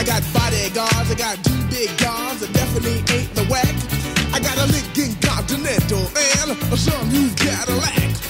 I 0.00 0.02
got 0.02 0.22
bodyguards, 0.32 1.10
I 1.10 1.14
got 1.14 1.44
two 1.44 1.60
big 1.68 1.90
guns, 1.98 2.40
that 2.40 2.50
definitely 2.54 3.04
ain't 3.14 3.34
the 3.34 3.44
whack. 3.52 3.68
I 4.32 4.40
got 4.40 4.56
a 4.56 4.64
Lincoln 4.72 5.14
Continental 5.20 6.00
and 6.00 6.72
a 6.72 6.76
some 6.78 7.06
new 7.10 7.28
Cadillac. 7.36 8.29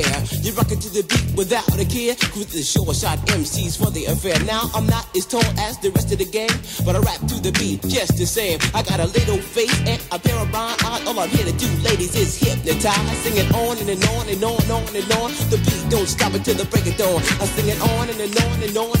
You're 0.41 0.55
rocking 0.55 0.79
to 0.79 0.89
the 0.89 1.03
beat 1.03 1.35
without 1.35 1.67
a 1.79 1.85
care. 1.85 2.15
Cruise 2.33 2.53
the 2.53 2.63
short 2.63 2.95
shot 2.95 3.19
MCs 3.27 3.77
for 3.77 3.91
the 3.91 4.05
affair. 4.05 4.37
Now 4.45 4.69
I'm 4.73 4.87
not 4.87 5.05
as 5.15 5.25
tall 5.25 5.43
as 5.59 5.77
the 5.79 5.91
rest 5.91 6.11
of 6.11 6.19
the 6.19 6.25
gang, 6.25 6.51
but 6.85 6.95
I 6.95 6.99
rap 6.99 7.19
to 7.27 7.35
the 7.41 7.51
beat 7.57 7.81
just 7.87 8.17
the 8.17 8.25
same. 8.25 8.59
I 8.73 8.83
got 8.83 8.99
a 8.99 9.07
little 9.07 9.37
face 9.37 9.75
and 9.87 10.01
a 10.11 10.19
pair 10.19 10.37
of 10.39 10.51
rhyme 10.53 10.77
eyes. 10.85 11.05
All 11.07 11.19
I'm 11.19 11.29
here 11.29 11.45
to 11.45 11.55
do, 11.55 11.69
ladies, 11.83 12.15
is 12.15 12.37
hypnotize. 12.37 13.17
Singing 13.23 13.49
on 13.53 13.77
and, 13.77 13.89
and 13.89 14.03
on 14.15 14.29
and 14.29 14.43
on 14.43 14.57
and 14.61 14.71
on 14.71 14.95
and 14.95 15.11
on. 15.19 15.29
The 15.49 15.59
beat 15.61 15.83
don't 15.89 16.07
stop 16.07 16.33
until 16.33 16.55
the 16.55 16.65
break 16.65 16.87
of 16.87 16.97
dawn. 16.97 17.21
I 17.41 17.45
sing 17.45 17.69
it 17.69 17.79
on 17.81 18.09
and, 18.09 18.19
and 18.19 18.35
on 18.37 18.57
and 18.63 18.77
on 18.77 19.00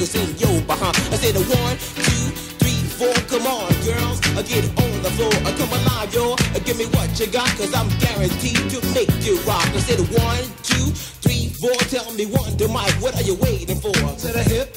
jiggles 0.00 0.14
in 0.14 0.38
your 0.38 0.60
behind. 0.62 0.96
I 1.12 1.16
say 1.16 1.32
the 1.32 1.44
one, 1.44 1.76
two, 1.76 2.24
three, 2.60 2.80
four. 2.96 3.12
Come 3.28 3.46
on, 3.46 3.68
girls, 3.84 4.20
I 4.36 4.42
get 4.42 4.64
on 4.80 5.02
the 5.02 5.10
floor. 5.16 5.32
I 5.44 5.52
come 5.56 5.68
alive, 5.68 6.14
yo. 6.14 6.32
Uh, 6.32 6.58
give 6.64 6.78
me 6.78 6.86
what 6.96 7.08
you 7.18 7.26
got, 7.26 7.48
cause 7.56 7.74
I'm 7.74 7.88
guaranteed 7.98 8.70
to 8.70 8.78
make 8.94 9.10
you 9.24 9.38
rock. 9.42 9.66
I 9.68 9.80
said 9.80 10.00
one, 10.16 10.44
two, 10.62 10.92
three, 11.20 11.48
four. 11.60 11.76
Tell 11.92 12.12
me 12.14 12.26
one, 12.26 12.56
to 12.56 12.68
Mike, 12.68 12.94
what 13.00 13.14
are 13.16 13.24
you 13.24 13.34
waiting 13.36 13.76
for? 13.76 13.92
To 13.92 14.28
the 14.32 14.42
hip, 14.42 14.76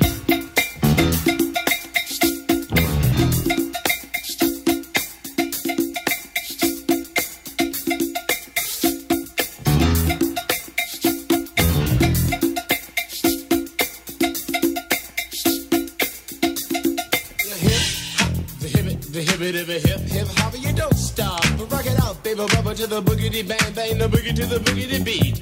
To 22.81 22.87
the 22.87 23.01
boogity 23.03 23.47
bang 23.47 23.73
bang, 23.75 23.95
the 23.99 24.07
boogie 24.07 24.35
to 24.35 24.45
the 24.47 24.57
boogity 24.57 25.05
beat. 25.05 25.37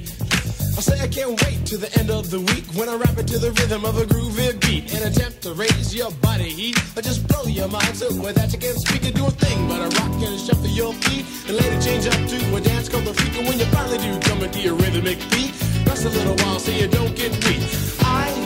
I 0.76 0.80
say 0.84 1.00
I 1.00 1.08
can't 1.08 1.40
wait 1.40 1.64
to 1.72 1.78
the 1.78 1.88
end 1.98 2.10
of 2.10 2.28
the 2.28 2.38
week 2.38 2.66
when 2.76 2.86
I 2.86 2.96
rap 2.96 3.16
it 3.16 3.26
to 3.28 3.38
the 3.38 3.50
rhythm 3.52 3.86
of 3.86 3.96
a 3.96 4.04
groovy 4.04 4.60
beat. 4.60 4.92
and 4.92 5.08
attempt 5.08 5.40
to 5.44 5.54
raise 5.54 5.94
your 5.94 6.10
body 6.20 6.50
heat 6.50 6.76
or 6.94 7.00
just 7.00 7.26
blow 7.26 7.44
your 7.44 7.68
mind 7.68 7.96
so 7.96 8.12
with 8.20 8.36
that 8.36 8.52
you 8.52 8.58
can't 8.58 8.76
speak 8.76 9.06
and 9.08 9.14
do 9.14 9.24
a 9.24 9.30
thing 9.30 9.56
but 9.68 9.80
a 9.80 9.88
rock 10.00 10.12
and 10.20 10.38
shuffle 10.38 10.68
your 10.68 10.92
feet 11.00 11.24
and 11.48 11.56
later 11.56 11.80
change 11.80 12.04
up 12.12 12.20
to 12.28 12.36
a 12.56 12.60
dance 12.60 12.90
called 12.90 13.06
the 13.06 13.14
freak. 13.14 13.34
And 13.38 13.48
when 13.48 13.58
you 13.58 13.64
finally 13.72 13.96
do 14.04 14.12
come 14.20 14.42
into 14.42 14.60
your 14.60 14.74
rhythmic 14.74 15.16
beat, 15.32 15.56
rest 15.88 16.04
a 16.04 16.10
little 16.10 16.36
while 16.44 16.58
so 16.60 16.70
you 16.72 16.88
don't 16.88 17.16
get 17.16 17.32
weak. 17.48 17.64
I 18.04 18.39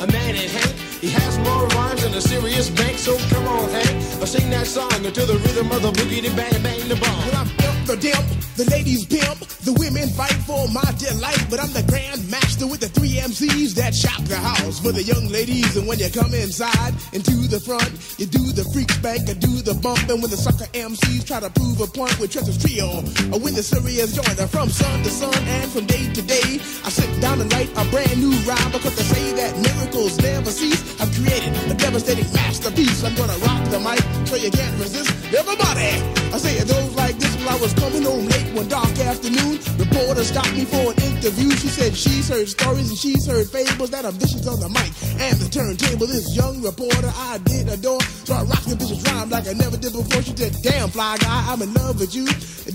a 0.00 0.06
man 0.06 0.34
in 0.34 0.48
Hank. 0.48 0.74
He 1.00 1.10
has 1.10 1.38
more 1.38 1.66
rhymes 1.68 2.02
than 2.02 2.14
a 2.14 2.20
serious 2.20 2.70
bank, 2.70 2.98
so 2.98 3.16
come 3.28 3.46
on, 3.46 3.68
Hank. 3.70 3.90
I'll 4.20 4.26
sing 4.26 4.50
that 4.50 4.66
song 4.66 4.92
until 5.04 5.26
the 5.26 5.38
rhythm 5.44 5.70
of 5.72 5.82
the 5.82 5.92
boogie 5.92 6.22
bang 6.36 6.62
bang 6.62 6.88
the 6.88 6.96
bomb 6.96 7.50
the 7.90 7.96
dimp, 7.96 8.54
the 8.54 8.64
ladies 8.70 9.04
pimp, 9.04 9.38
the 9.66 9.72
women 9.72 10.08
fight 10.10 10.29
for 10.50 10.66
my 10.74 10.90
delight. 10.98 11.46
But 11.48 11.62
I'm 11.62 11.72
the 11.72 11.86
grand 11.86 12.26
master 12.28 12.66
with 12.66 12.80
the 12.80 12.90
three 12.90 13.22
MCs 13.22 13.74
that 13.78 13.94
shop 13.94 14.18
the 14.26 14.36
house 14.36 14.80
for 14.82 14.90
the 14.90 15.02
young 15.02 15.30
ladies. 15.30 15.76
And 15.76 15.86
when 15.86 15.98
you 16.02 16.10
come 16.10 16.34
inside 16.34 16.92
and 17.14 17.22
into 17.22 17.46
the 17.46 17.60
front, 17.60 17.90
you 18.18 18.26
do 18.26 18.42
the 18.50 18.64
freak 18.74 18.90
spank 18.90 19.28
and 19.28 19.38
do 19.38 19.62
the 19.62 19.74
bump. 19.74 20.02
And 20.10 20.18
when 20.18 20.30
the 20.30 20.40
sucker 20.40 20.66
MCs 20.74 21.22
try 21.26 21.38
to 21.38 21.50
prove 21.50 21.78
a 21.80 21.86
point 21.86 22.18
with 22.18 22.32
Trevor's 22.32 22.58
trio, 22.58 23.04
or 23.30 23.38
when 23.38 23.54
the 23.54 23.62
serious 23.62 24.10
joiner 24.16 24.48
from 24.48 24.68
sun 24.68 25.02
to 25.04 25.10
sun 25.10 25.38
and 25.60 25.70
from 25.70 25.86
day 25.86 26.10
to 26.10 26.22
day, 26.22 26.58
I 26.82 26.90
sit 26.90 27.10
down 27.20 27.40
and 27.40 27.52
write 27.52 27.70
a 27.78 27.84
brand 27.94 28.18
new 28.18 28.34
rhyme 28.48 28.72
because 28.72 28.96
they 28.98 29.06
say 29.06 29.32
that 29.38 29.54
miracles 29.62 30.18
never 30.18 30.50
cease. 30.50 30.82
I've 30.98 31.12
created 31.14 31.54
a 31.70 31.74
devastating 31.74 32.26
masterpiece. 32.34 33.04
I'm 33.04 33.14
gonna 33.14 33.38
rock 33.46 33.62
the 33.70 33.78
mic 33.78 34.02
so 34.26 34.34
you 34.34 34.50
can't 34.50 34.74
resist. 34.82 35.14
Everybody, 35.30 36.19
I 36.32 36.38
say 36.38 36.54
it 36.58 36.68
goes 36.68 36.94
like 36.94 37.18
this 37.18 37.34
while 37.42 37.56
I 37.56 37.60
was 37.60 37.74
coming 37.74 38.02
home 38.02 38.26
late 38.26 38.54
one 38.54 38.68
dark 38.68 38.96
afternoon. 38.98 39.58
Reporter 39.78 40.22
stopped 40.22 40.52
me 40.54 40.64
for 40.64 40.94
an 40.94 40.98
interview. 41.02 41.50
She 41.58 41.66
said 41.68 41.96
she's 41.96 42.28
heard 42.28 42.48
stories 42.48 42.88
and 42.88 42.98
she's 42.98 43.26
heard 43.26 43.48
fables 43.48 43.90
that 43.90 44.04
are 44.04 44.12
vicious 44.12 44.46
on 44.46 44.60
the 44.60 44.68
mic 44.68 44.94
and 45.18 45.34
the 45.42 45.48
turntable. 45.50 46.06
This 46.06 46.36
young 46.36 46.62
reporter 46.62 47.10
I 47.16 47.38
did 47.44 47.68
adore. 47.68 48.00
So 48.24 48.34
I 48.34 48.42
rocked 48.44 48.68
the 48.70 48.76
vicious 48.76 49.02
rhyme 49.10 49.30
like 49.30 49.48
I 49.48 49.54
never 49.54 49.76
did 49.76 49.92
before. 49.92 50.22
She 50.22 50.36
said, 50.36 50.54
Damn, 50.62 50.90
fly 50.90 51.18
guy, 51.18 51.50
I'm 51.50 51.62
in 51.62 51.74
love 51.74 51.98
with 51.98 52.14
you. 52.14 52.26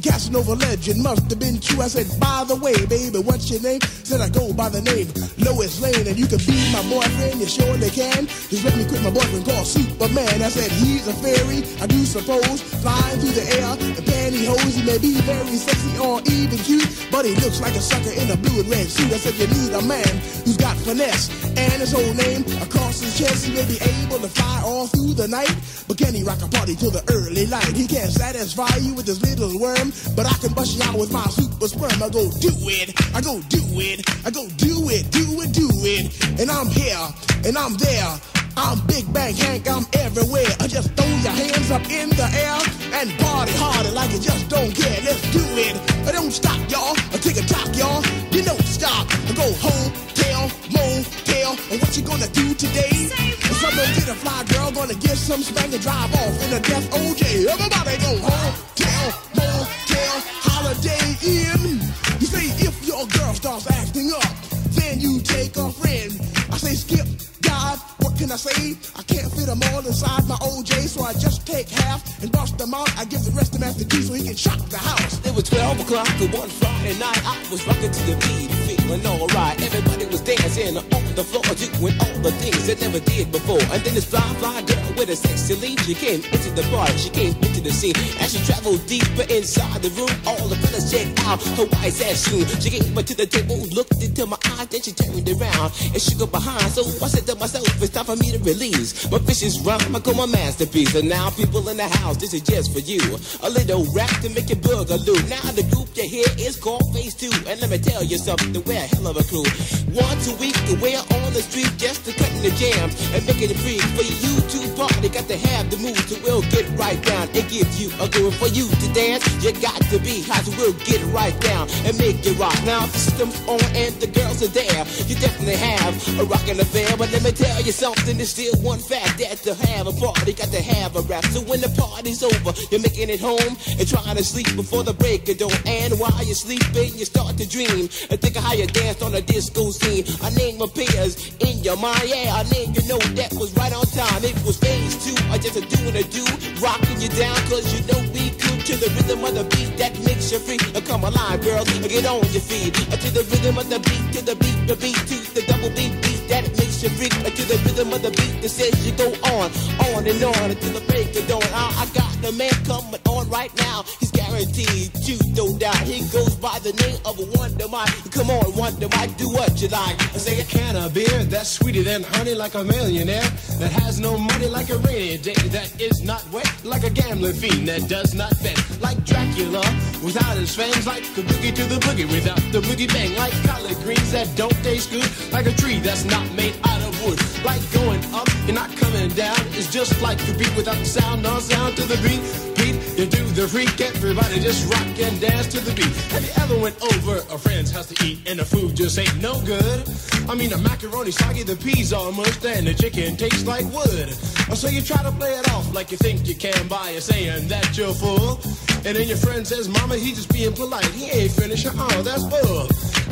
Casanova 0.03 0.55
legend 0.59 1.01
must 1.01 1.29
have 1.29 1.39
been 1.39 1.59
true. 1.59 1.81
I 1.81 1.87
said, 1.87 2.11
By 2.19 2.43
the 2.43 2.55
way, 2.59 2.75
baby, 2.91 3.19
what's 3.19 3.49
your 3.49 3.61
name? 3.61 3.79
Said 4.03 4.19
I 4.19 4.27
go 4.27 4.51
by 4.51 4.67
the 4.67 4.81
name 4.81 5.07
Lois 5.39 5.79
Lane, 5.79 6.07
and 6.07 6.19
you 6.19 6.27
can 6.27 6.43
be 6.43 6.59
my 6.75 6.83
boyfriend. 6.91 7.39
You 7.39 7.47
surely 7.47 7.89
can. 7.89 8.27
Just 8.51 8.65
let 8.67 8.75
me 8.75 8.83
quit 8.83 9.01
my 9.01 9.11
boyfriend 9.11 9.45
called 9.45 9.65
Superman. 9.65 10.43
I 10.43 10.49
said, 10.51 10.71
He's 10.83 11.07
a 11.07 11.13
fairy, 11.23 11.63
I 11.79 11.87
do 11.87 12.03
suppose, 12.03 12.61
flying 12.83 13.19
through 13.23 13.31
the 13.31 13.44
air 13.45 13.71
in 13.79 14.03
pantyhose. 14.03 14.75
He 14.75 14.83
may 14.85 14.97
be 14.97 15.13
very 15.21 15.55
sexy 15.57 15.97
or 15.99 16.21
even 16.25 16.59
cute, 16.59 16.87
but 17.11 17.25
he 17.25 17.35
looks 17.35 17.61
like 17.61 17.75
a 17.75 17.81
sucker 17.81 18.11
in 18.11 18.31
a 18.31 18.37
blue 18.37 18.61
and 18.61 18.69
red 18.69 18.87
suit. 18.87 19.11
I 19.13 19.17
said 19.17 19.35
you 19.35 19.47
need 19.47 19.73
a 19.73 19.81
man 19.85 20.07
who's 20.43 20.57
got 20.57 20.77
finesse 20.77 21.29
and 21.57 21.81
his 21.81 21.91
whole 21.91 22.13
name 22.13 22.45
across 22.61 23.01
his 23.01 23.17
chest. 23.17 23.45
He 23.45 23.53
may 23.53 23.65
be 23.65 23.79
able 24.01 24.19
to 24.19 24.29
fly 24.29 24.61
all 24.65 24.87
through 24.87 25.13
the 25.13 25.27
night, 25.27 25.53
but 25.87 25.97
can 25.97 26.13
he 26.13 26.23
rock 26.23 26.41
a 26.41 26.47
party 26.47 26.75
till 26.75 26.91
the 26.91 27.03
early 27.13 27.45
light? 27.47 27.75
He 27.75 27.87
can't 27.87 28.11
satisfy 28.11 28.75
you 28.81 28.93
with 28.93 29.07
his 29.07 29.21
little 29.21 29.59
worm, 29.59 29.93
but 30.15 30.25
I 30.25 30.33
can 30.41 30.53
bust 30.53 30.77
you 30.77 30.83
out 30.83 30.97
with 30.97 31.11
my 31.11 31.25
super 31.29 31.67
sperm. 31.67 32.01
I 32.01 32.09
go 32.09 32.29
do 32.41 32.53
it, 32.69 32.93
I 33.15 33.21
go 33.21 33.41
do 33.49 33.61
it, 33.79 34.03
I 34.25 34.31
go 34.31 34.47
do 34.57 34.89
it, 34.89 35.11
do 35.11 35.25
it, 35.41 35.51
do 35.53 35.69
it, 35.83 36.39
and 36.39 36.49
I'm 36.49 36.67
here 36.67 37.07
and 37.45 37.57
I'm 37.57 37.73
there. 37.75 38.19
I'm 38.57 38.79
Big 38.87 39.11
Bang 39.11 39.35
Hank, 39.35 39.69
I'm 39.69 39.85
everywhere. 39.93 40.47
I 40.59 40.67
just 40.67 40.91
throw 40.95 41.07
your 41.07 41.35
hands 41.35 41.71
up 41.71 41.83
in 41.91 42.09
the 42.09 42.27
air 42.31 42.57
and 42.99 43.11
party 43.19 43.51
harder 43.55 43.91
like 43.91 44.11
you 44.11 44.19
just 44.19 44.49
don't 44.49 44.73
care. 44.73 44.99
Let's 45.03 45.21
do 45.31 45.43
it. 45.59 45.75
I 46.07 46.11
don't 46.11 46.31
stop, 46.31 46.59
y'all. 46.71 46.95
I 47.11 47.17
take 47.19 47.37
a 47.37 47.45
talk, 47.45 47.67
y'all. 47.75 48.03
You 48.31 48.43
don't 48.43 48.63
stop. 48.63 49.07
I 49.11 49.33
go 49.35 49.47
home, 49.59 49.91
tell, 50.15 50.47
motel. 50.71 51.51
And 51.71 51.81
what 51.81 51.95
you 51.97 52.03
gonna 52.03 52.27
do 52.29 52.53
today? 52.55 53.11
Some 53.59 53.75
get 53.75 54.07
a 54.07 54.15
fly 54.15 54.43
girl, 54.45 54.71
gonna 54.71 54.95
get 54.95 55.17
some 55.17 55.41
spank 55.41 55.73
and 55.73 55.81
drive 55.81 56.13
off 56.15 56.35
in 56.47 56.53
a 56.53 56.59
death 56.59 56.89
OJ. 56.91 57.47
Everybody 57.47 57.97
go 57.97 58.13
home, 58.23 58.53
tell, 58.75 59.07
motel, 59.35 60.15
holiday 60.47 61.05
in. 61.23 61.79
You 62.19 62.27
say 62.27 62.47
if 62.63 62.87
your 62.87 63.05
girl 63.07 63.33
starts 63.33 63.69
acting 63.71 64.11
up, 64.11 64.31
then 64.71 64.99
you 64.99 65.19
take 65.19 65.57
a 65.57 65.71
friend. 65.71 66.19
I 66.51 66.57
say 66.57 66.75
skip 66.75 67.07
God, 67.41 67.79
what 68.05 68.17
can 68.19 68.31
I 68.31 68.35
say? 68.35 68.77
I 68.95 69.01
can't 69.03 69.31
fit 69.33 69.47
them 69.47 69.61
all 69.73 69.81
inside 69.81 70.27
my 70.27 70.35
OJ, 70.35 70.87
so 70.93 71.01
I 71.03 71.13
just 71.13 71.45
take 71.47 71.69
half 71.69 71.99
and 72.21 72.31
bust 72.31 72.57
them 72.57 72.73
out. 72.73 72.89
I 72.97 73.05
give 73.05 73.23
the 73.25 73.31
rest 73.31 73.53
to 73.53 73.59
Master 73.59 73.83
Gee 73.85 74.03
so 74.03 74.13
he 74.13 74.23
can 74.23 74.35
shock 74.35 74.61
the 74.69 74.77
house. 74.77 75.17
It 75.25 75.33
was 75.33 75.45
12 75.49 75.81
o'clock 75.81 76.07
on 76.21 76.29
one 76.31 76.49
Friday 76.49 76.97
night. 76.99 77.21
I 77.25 77.35
was 77.49 77.65
rocking 77.65 77.91
to 77.91 78.01
the 78.05 78.15
beat, 78.21 78.64
feeling 78.77 79.05
alright. 79.05 79.55
Everybody 79.61 80.05
was 80.05 80.21
dancing 80.21 80.77
on 80.77 81.03
the 81.15 81.23
floor, 81.23 81.43
doing 81.55 81.95
all 81.99 82.19
the 82.21 82.31
things 82.31 82.67
they 82.67 82.75
never 82.75 82.99
did 82.99 83.31
before. 83.31 83.61
And 83.71 83.81
then 83.83 83.93
this 83.95 84.05
fly, 84.05 84.21
fly 84.39 84.61
girl 84.63 84.93
with 84.97 85.09
a 85.09 85.15
sexy 85.15 85.55
lead, 85.55 85.79
she 85.81 85.93
came 85.93 86.23
into 86.23 86.51
the 86.51 86.63
bar, 86.71 86.87
she 86.97 87.09
came 87.09 87.35
into 87.41 87.61
the 87.61 87.71
scene. 87.71 87.95
As 88.19 88.33
she 88.33 88.43
traveled 88.45 88.85
deeper 88.87 89.25
inside 89.29 89.81
the 89.81 89.89
room, 89.95 90.11
all 90.27 90.47
the 90.47 90.55
fellas 90.57 90.91
checked 90.91 91.19
out 91.27 91.41
her 91.57 91.65
white 91.77 91.95
ass 92.01 92.27
shoe. 92.27 92.43
She 92.59 92.69
came 92.69 92.97
up 92.97 93.05
to 93.05 93.15
the 93.15 93.25
table, 93.25 93.57
looked 93.71 94.01
into 94.01 94.25
my 94.25 94.37
eyes, 94.57 94.67
then 94.67 94.81
she 94.81 94.91
turned 94.91 95.27
around 95.29 95.71
and 95.93 96.01
she 96.01 96.15
go 96.15 96.27
behind. 96.27 96.71
So 96.71 96.81
I 97.03 97.07
said 97.07 97.25
to 97.27 97.35
myself, 97.35 97.65
it's 97.81 97.93
time 97.93 98.05
for 98.05 98.15
me 98.15 98.31
to 98.31 98.39
release 98.39 99.09
my 99.11 99.17
vicious 99.19 99.59
rhyme. 99.61 99.95
I 99.95 99.99
call 99.99 100.15
my 100.15 100.25
masterpiece. 100.25 100.95
And 100.95 101.09
now, 101.09 101.29
people 101.29 101.67
in 101.69 101.77
the 101.77 101.87
house, 101.87 102.17
this 102.17 102.33
is 102.33 102.41
just 102.41 102.73
for 102.73 102.79
you. 102.79 102.99
A 103.43 103.49
little 103.49 103.85
rap 103.93 104.09
to 104.21 104.29
make 104.29 104.49
you 104.49 104.55
boogaloo. 104.55 105.17
Now, 105.29 105.51
the 105.51 105.63
group 105.71 105.89
you 105.95 106.07
hear 106.07 106.25
is 106.37 106.57
called 106.57 106.83
Phase 106.93 107.15
2. 107.15 107.31
And 107.47 107.61
let 107.61 107.69
me 107.69 107.77
tell 107.77 108.03
you 108.03 108.17
something, 108.17 108.53
we're 108.65 108.81
a 108.81 108.87
hell 108.95 109.07
of 109.07 109.17
a 109.17 109.23
crew. 109.23 109.45
Once 109.93 110.27
a 110.27 110.35
week, 110.37 110.57
we're 110.81 110.97
on 110.97 111.31
the 111.31 111.41
street 111.41 111.71
just 111.77 112.03
to 112.05 112.11
cutting 112.13 112.41
the 112.41 112.51
jams 112.57 112.93
and 113.13 113.25
making 113.25 113.49
it 113.49 113.59
free. 113.61 113.79
For 113.95 114.03
you 114.03 114.33
to 114.41 114.59
party, 114.75 115.09
got 115.09 115.27
to 115.29 115.37
have 115.37 115.69
the 115.69 115.77
mood, 115.77 115.97
so 116.09 116.17
we'll 116.25 116.43
get 116.51 116.67
right 116.77 116.99
down 117.05 117.29
and 117.31 117.45
give 117.47 117.69
you 117.79 117.87
a 118.01 118.09
groove. 118.09 118.35
For 118.35 118.49
you 118.49 118.67
to 118.67 118.87
dance, 118.93 119.23
you 119.43 119.53
got 119.61 119.79
to 119.93 119.99
be 119.99 120.21
hot, 120.25 120.43
so 120.43 120.51
we'll 120.57 120.75
get 120.83 120.99
right 121.13 121.37
down 121.39 121.69
and 121.85 121.97
make 121.97 122.25
it 122.25 122.37
rock. 122.37 122.57
Now, 122.65 122.85
the 122.85 122.97
system's 122.97 123.39
on 123.47 123.61
and 123.77 123.93
the 124.01 124.07
girls 124.07 124.41
are 124.43 124.51
there. 124.51 124.83
You 125.07 125.15
definitely 125.15 125.55
have 125.61 125.93
a 126.19 126.25
rockin' 126.25 126.59
affair, 126.59 126.97
but 126.97 127.11
let 127.11 127.23
me 127.23 127.31
tell 127.31 127.61
you 127.61 127.71
something, 127.71 128.17
there's 128.17 128.31
still 128.31 128.55
one 128.61 128.79
fact 128.79 129.19
that 129.19 129.37
to 129.45 129.53
have 129.69 129.87
a 129.87 129.93
party, 129.93 130.33
got 130.33 130.49
to 130.49 130.61
have 130.61 130.95
a 130.95 131.01
rap. 131.01 131.23
So 131.25 131.41
when 131.41 131.61
the 131.61 131.69
party's 131.77 132.23
over, 132.23 132.51
you're 132.71 132.81
making 132.81 133.09
it 133.09 133.21
home 133.21 133.55
and 133.77 133.87
trying 133.87 134.17
to 134.17 134.23
sleep 134.23 134.49
before 134.55 134.83
the 134.83 134.93
break 134.93 135.29
of 135.29 135.37
dawn. 135.37 135.53
And 135.65 135.99
while 135.99 136.23
you're 136.25 136.35
sleeping, 136.35 136.97
you 136.97 137.05
start 137.05 137.37
to 137.37 137.47
dream 137.47 137.87
and 138.09 138.19
think 138.19 138.35
of 138.35 138.43
how 138.43 138.54
you 138.57 138.67
danced 138.67 139.03
on 139.03 139.13
a 139.15 139.21
disco 139.21 139.71
scene. 139.71 140.05
I 140.21 140.29
name 140.35 140.61
appears 140.61 141.35
in 141.39 141.59
your 141.63 141.77
mind, 141.77 142.03
yeah, 142.05 142.35
I 142.35 142.43
name 142.49 142.73
you 142.73 142.83
know 142.87 142.99
that 143.19 143.33
was 143.33 143.53
right 143.55 143.73
on 143.73 143.85
time. 143.87 144.23
It 144.23 144.35
was 144.45 144.57
phase 144.57 144.95
two, 145.03 145.15
I 145.29 145.37
just 145.37 145.57
a 145.57 145.61
doing 145.61 145.95
a 145.95 146.03
do, 146.03 146.23
rocking 146.61 147.01
you 147.01 147.09
down, 147.09 147.35
cause 147.51 147.67
you 147.73 147.81
know 147.91 147.99
we 148.13 148.31
could 148.39 148.59
to 148.65 148.75
the 148.77 148.89
rhythm 148.95 149.23
of 149.23 149.35
the 149.35 149.43
beat 149.55 149.77
that 149.77 149.93
makes 150.05 150.31
you 150.31 150.39
free. 150.39 150.57
Come 150.85 151.03
alive, 151.03 151.41
girls, 151.41 151.67
get 151.79 152.05
on 152.05 152.23
your 152.31 152.41
feet. 152.41 152.73
To 152.75 153.09
the 153.11 153.23
rhythm 153.29 153.57
of 153.57 153.69
the 153.69 153.79
beat, 153.79 154.05
to 154.13 154.21
the 154.23 154.35
beat, 154.35 154.59
the 154.67 154.75
beat, 154.75 154.95
to 154.95 155.17
the 155.33 155.43
double 155.47 155.69
beat 155.75 155.93
beat 156.01 156.14
that 156.29 156.49
makes 156.57 156.81
you 156.81 156.89
freak. 156.89 157.13
To 157.35 157.43
the 157.43 157.59
rhythm 157.65 157.91
of 157.91 158.01
the 158.01 158.11
beat 158.11 158.41
that 158.41 158.49
says 158.49 158.73
you 158.85 158.93
go 158.95 159.11
on, 159.35 159.51
on 159.91 160.07
and 160.07 160.23
on 160.23 160.51
until 160.51 160.73
the 160.79 160.83
break 160.87 161.13
of 161.15 161.27
dawn. 161.27 161.43
I, 161.53 161.83
I 161.83 161.85
got 161.93 162.11
the 162.21 162.31
man 162.31 162.53
coming 162.65 163.01
on 163.09 163.29
right 163.29 163.51
now. 163.57 163.83
He's 163.99 164.11
guaranteed 164.11 164.93
to, 164.93 165.13
no 165.35 165.57
doubt. 165.57 165.77
He 165.83 165.99
goes 166.09 166.35
by 166.35 166.55
by 166.55 166.59
the 166.59 166.73
name 166.83 166.99
of 167.03 167.17
Wonder 167.35 167.67
Mike. 167.67 167.91
Come 168.11 168.29
on, 168.29 168.55
Wonder 168.55 168.87
Mike, 168.95 169.17
do 169.17 169.27
what 169.27 169.59
you 169.61 169.67
like. 169.67 169.99
I 170.15 170.17
say 170.17 170.39
a 170.39 170.45
can 170.45 170.77
of 170.77 170.93
beer 170.93 171.23
that's 171.25 171.49
sweeter 171.49 171.83
than 171.83 172.03
honey, 172.03 172.33
like 172.33 172.55
a 172.55 172.63
millionaire 172.63 173.27
that 173.59 173.71
has 173.83 173.99
no 173.99 174.17
money, 174.17 174.47
like 174.47 174.69
a 174.69 174.77
rainy 174.87 175.17
day 175.17 175.33
that 175.51 175.81
is 175.81 176.03
not 176.03 176.23
wet, 176.31 176.47
like 176.63 176.83
a 176.83 176.89
gambling 176.89 177.33
fiend 177.33 177.67
that 177.67 177.89
does 177.89 178.13
not 178.13 178.31
bet, 178.41 178.55
like 178.79 179.03
Dracula 179.03 179.63
without 180.01 180.37
his 180.37 180.55
fangs, 180.55 180.87
like 180.87 181.03
a 181.03 181.23
boogie 181.27 181.53
to 181.55 181.63
the 181.65 181.79
boogie 181.81 182.09
without 182.09 182.39
the 182.53 182.61
boogie 182.61 182.87
bang, 182.87 183.13
like 183.17 183.33
collard 183.43 183.75
greens 183.83 184.11
that 184.13 184.29
don't 184.37 184.55
taste 184.63 184.91
good, 184.91 185.09
like 185.33 185.47
a 185.47 185.53
tree 185.53 185.79
that's 185.79 186.05
not 186.05 186.14
made 186.35 186.55
out 186.63 186.81
of 186.81 186.93
wood, 187.03 187.19
like 187.43 187.61
going 187.71 188.03
up 188.13 188.27
and 188.47 188.55
not 188.55 188.69
coming 188.77 189.09
down. 189.09 189.37
It's 189.57 189.71
just 189.71 190.01
like 190.01 190.17
the 190.25 190.33
beat 190.37 190.55
without 190.55 190.77
the 190.77 190.85
sound, 190.85 191.23
no 191.23 191.39
sound 191.39 191.75
to 191.77 191.83
the 191.83 191.97
beat. 192.05 192.21
Beat, 192.55 192.75
you 192.97 193.05
do 193.05 193.23
the 193.33 193.47
freak, 193.47 193.79
everybody 193.81 194.39
just 194.39 194.71
rock 194.71 194.99
and 194.99 195.19
dance 195.19 195.47
to 195.47 195.59
the 195.59 195.73
beat. 195.73 195.93
Have 196.13 196.23
you 196.23 196.31
ever 196.43 196.57
went 196.59 196.75
over 196.93 197.17
a 197.33 197.37
friend's 197.37 197.71
house 197.71 197.87
to 197.87 198.05
eat 198.05 198.19
and 198.27 198.39
the 198.39 198.45
food 198.45 198.75
just 198.75 198.97
ain't 198.97 199.21
no 199.21 199.39
good? 199.41 199.83
I 200.29 200.35
mean, 200.35 200.49
the 200.49 200.57
macaroni 200.57 201.11
soggy, 201.11 201.43
the 201.43 201.55
peas 201.55 201.93
all 201.93 202.11
mushed, 202.11 202.45
and 202.45 202.65
the 202.67 202.73
chicken 202.73 203.15
tastes 203.15 203.45
like 203.45 203.65
wood. 203.73 204.09
So 204.55 204.67
you 204.69 204.81
try 204.81 205.01
to 205.03 205.11
play 205.11 205.33
it 205.37 205.49
off 205.51 205.73
like 205.73 205.91
you 205.91 205.97
think 205.97 206.27
you 206.27 206.35
can 206.35 206.67
by 206.67 206.97
saying 206.99 207.47
that 207.49 207.77
you're 207.77 207.93
full. 207.93 208.39
And 208.85 208.95
then 208.95 209.07
your 209.07 209.17
friend 209.17 209.45
says, 209.45 209.67
Mama, 209.67 209.97
he 209.97 210.11
just 210.13 210.31
being 210.31 210.53
polite. 210.53 210.85
He 210.85 211.09
ain't 211.09 211.31
finished. 211.31 211.65
Oh, 211.67 212.01
that's 212.03 212.23
bull. 212.23 212.67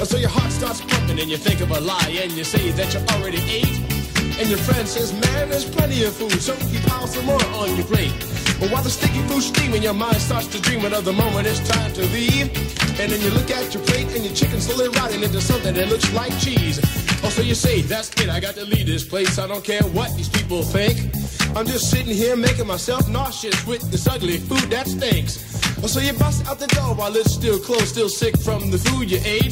So 0.06 0.18
your 0.18 0.30
heart 0.30 0.52
starts 0.52 0.82
pumping 0.82 1.20
and 1.20 1.30
you 1.30 1.38
think 1.38 1.62
of 1.62 1.72
a 1.72 1.80
lie 1.80 2.20
and 2.22 2.32
you 2.34 2.44
say 2.44 2.72
that 2.72 2.93
you 2.94 3.00
already 3.16 3.42
ate. 3.50 3.80
And 4.40 4.50
your 4.50 4.60
friend 4.60 4.88
says, 4.88 5.14
man, 5.14 5.50
there's 5.50 5.66
plenty 5.66 6.04
of 6.04 6.16
food, 6.16 6.42
so 6.42 6.56
he 6.56 6.80
piles 6.90 7.14
some 7.14 7.26
more 7.26 7.44
on 7.56 7.76
your 7.76 7.86
plate. 7.86 8.14
But 8.60 8.72
while 8.72 8.84
the 8.84 8.90
sticky 8.90 9.22
food's 9.28 9.48
steaming, 9.48 9.84
your 9.84 9.94
mind 9.94 10.18
starts 10.18 10.48
to 10.48 10.62
dream 10.62 10.86
of 10.86 11.06
the 11.06 11.14
moment 11.14 11.48
it's 11.48 11.60
time 11.68 11.94
to 11.94 12.02
leave. 12.02 12.50
And 13.00 13.12
then 13.12 13.22
you 13.22 13.30
look 13.32 13.50
at 13.52 13.74
your 13.74 13.84
plate 13.84 14.08
and 14.16 14.24
your 14.24 14.34
chicken 14.34 14.60
slowly 14.62 14.90
rotting 14.90 15.24
into 15.24 15.42
something 15.42 15.74
that 15.74 15.88
looks 15.90 16.12
like 16.14 16.38
cheese. 16.40 16.80
Oh, 17.24 17.30
so 17.30 17.42
you 17.42 17.56
say, 17.56 17.82
that's 17.82 18.10
it, 18.22 18.30
I 18.30 18.40
got 18.40 18.56
to 18.56 18.66
leave 18.66 18.86
this 18.86 19.04
place. 19.04 19.40
I 19.40 19.48
don't 19.48 19.64
care 19.64 19.84
what 19.98 20.16
these 20.16 20.30
people 20.30 20.62
think. 20.62 20.98
I'm 21.56 21.66
just 21.66 21.90
sitting 21.90 22.14
here 22.14 22.36
making 22.36 22.68
myself 22.68 23.08
nauseous 23.10 23.66
with 23.66 23.82
this 23.92 24.08
ugly 24.08 24.38
food 24.38 24.70
that 24.72 24.88
stinks. 24.88 25.38
Oh, 25.84 25.88
so 25.88 26.00
you 26.00 26.14
bust 26.14 26.48
out 26.48 26.60
the 26.60 26.68
door 26.68 26.96
while 26.96 27.14
it's 27.14 27.34
still 27.34 27.60
closed, 27.60 27.88
still 27.90 28.08
sick 28.08 28.40
from 28.40 28.72
the 28.72 28.78
food 28.78 29.12
you 29.12 29.20
ate. 29.26 29.52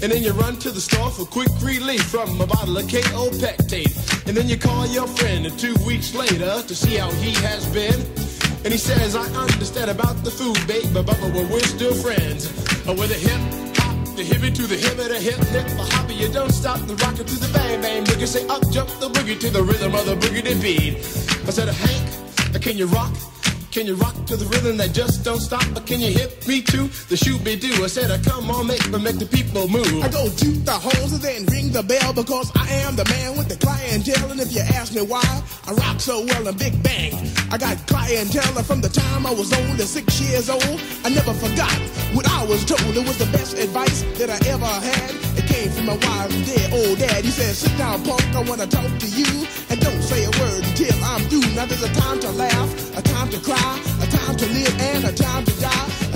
And 0.00 0.10
then 0.10 0.22
you 0.22 0.32
run 0.32 0.56
to 0.60 0.70
the 0.70 0.80
store 0.80 1.10
for 1.10 1.26
quick 1.26 1.50
relief 1.60 2.02
from 2.04 2.40
a 2.40 2.46
bottle 2.46 2.78
of 2.78 2.86
Kaopectate. 2.86 3.92
And 4.26 4.34
then 4.34 4.48
you 4.48 4.56
call 4.56 4.86
your 4.86 5.06
friend 5.06 5.46
two 5.58 5.74
weeks 5.86 6.14
later 6.14 6.62
to 6.62 6.74
see 6.74 6.96
how 6.96 7.10
he 7.20 7.32
has 7.44 7.68
been. 7.76 8.00
And 8.64 8.72
he 8.72 8.78
says, 8.78 9.14
I 9.14 9.26
understand 9.36 9.90
about 9.90 10.24
the 10.24 10.30
food, 10.30 10.56
babe, 10.66 10.88
but, 10.94 11.04
but 11.04 11.20
but 11.20 11.44
we're 11.52 11.60
still 11.60 11.92
friends. 11.92 12.48
Uh, 12.88 12.96
with 12.96 13.12
a 13.12 13.20
hip 13.20 13.76
hop, 13.76 14.16
the 14.16 14.24
hippie 14.24 14.56
to 14.56 14.66
the 14.66 14.76
hip, 14.76 14.96
the 14.96 15.20
hip 15.20 15.36
hip, 15.52 15.66
the 16.08 16.14
you 16.14 16.32
don't 16.32 16.52
stop 16.52 16.80
the 16.88 16.96
rocker 17.04 17.22
to 17.22 17.36
the 17.36 17.52
bang 17.52 17.82
bang 17.82 18.02
boogie. 18.04 18.26
Say 18.26 18.48
up 18.48 18.62
jump 18.72 18.88
the 18.98 19.10
boogie 19.10 19.38
to 19.40 19.50
the 19.50 19.62
rhythm 19.62 19.94
of 19.94 20.06
the 20.06 20.16
boogie 20.16 20.42
to 20.42 20.56
beat. 20.56 20.96
I 21.46 21.52
said, 21.52 21.68
Hank, 21.68 22.62
can 22.62 22.78
you 22.78 22.86
rock? 22.86 23.12
Can 23.76 23.86
you 23.86 23.94
rock 23.96 24.16
to 24.24 24.38
the 24.38 24.46
rhythm 24.46 24.78
that 24.78 24.94
just 24.94 25.22
don't 25.22 25.38
stop? 25.38 25.60
But 25.74 25.84
can 25.84 26.00
you 26.00 26.08
hit 26.08 26.48
me 26.48 26.62
too? 26.62 26.88
The 27.12 27.16
shoot 27.20 27.44
be 27.44 27.56
do. 27.56 27.84
I 27.84 27.88
said, 27.88 28.10
I 28.10 28.16
come 28.24 28.48
on, 28.48 28.66
make 28.66 28.80
me 28.88 28.96
make 28.96 29.18
the 29.18 29.28
people 29.28 29.68
move. 29.68 30.00
I 30.00 30.08
go 30.08 30.32
to 30.32 30.48
the 30.64 30.72
holes 30.72 31.12
and 31.12 31.20
then 31.20 31.44
ring 31.52 31.68
the 31.76 31.82
bell 31.82 32.14
because 32.14 32.50
I 32.56 32.64
am 32.88 32.96
the 32.96 33.04
man 33.04 33.36
with 33.36 33.52
the 33.52 33.60
clientele. 33.60 34.32
And 34.32 34.40
if 34.40 34.56
you 34.56 34.64
ask 34.64 34.94
me 34.94 35.02
why 35.02 35.20
I 35.68 35.76
rock 35.76 36.00
so 36.00 36.24
well 36.24 36.48
in 36.48 36.56
Big 36.56 36.72
Bang, 36.82 37.20
I 37.52 37.58
got 37.58 37.76
clientele 37.86 38.64
from 38.64 38.80
the 38.80 38.88
time 38.88 39.26
I 39.26 39.32
was 39.36 39.52
only 39.52 39.84
six 39.84 40.22
years 40.24 40.48
old. 40.48 40.80
I 41.04 41.12
never 41.12 41.36
forgot 41.36 41.76
what 42.16 42.24
I 42.32 42.48
was 42.48 42.64
told. 42.64 42.96
It 42.96 43.04
was 43.04 43.18
the 43.18 43.28
best 43.28 43.58
advice 43.60 44.08
that 44.16 44.32
I 44.32 44.40
ever 44.48 44.64
had. 44.64 45.12
It 45.36 45.44
came 45.52 45.68
from 45.68 45.84
my 45.84 46.00
wise 46.00 46.32
and 46.32 46.46
dead 46.48 46.72
old 46.72 46.96
dad. 46.96 47.28
He 47.28 47.30
said, 47.30 47.52
sit 47.52 47.76
down, 47.76 48.02
punk, 48.08 48.24
I 48.32 48.40
want 48.40 48.62
to 48.64 48.68
talk 48.72 48.88
to 48.88 49.08
you. 49.12 49.44
And 49.68 49.76
don't 49.84 50.00
say 50.00 50.24
a 50.24 50.32
word 50.40 50.55
until 50.78 51.04
I'm 51.04 51.20
through. 51.28 51.54
Now 51.54 51.64
there's 51.64 51.82
a 51.82 51.92
time 51.94 52.20
to 52.20 52.30
laugh, 52.32 52.98
a 52.98 53.02
time 53.02 53.30
to 53.30 53.40
cry, 53.40 53.80
a 54.02 54.06
time 54.06 54.36
to 54.36 54.46
live 54.46 54.80
and 54.80 55.04
a 55.04 55.12
time 55.12 55.44
to 55.44 55.60
die, 55.60 56.15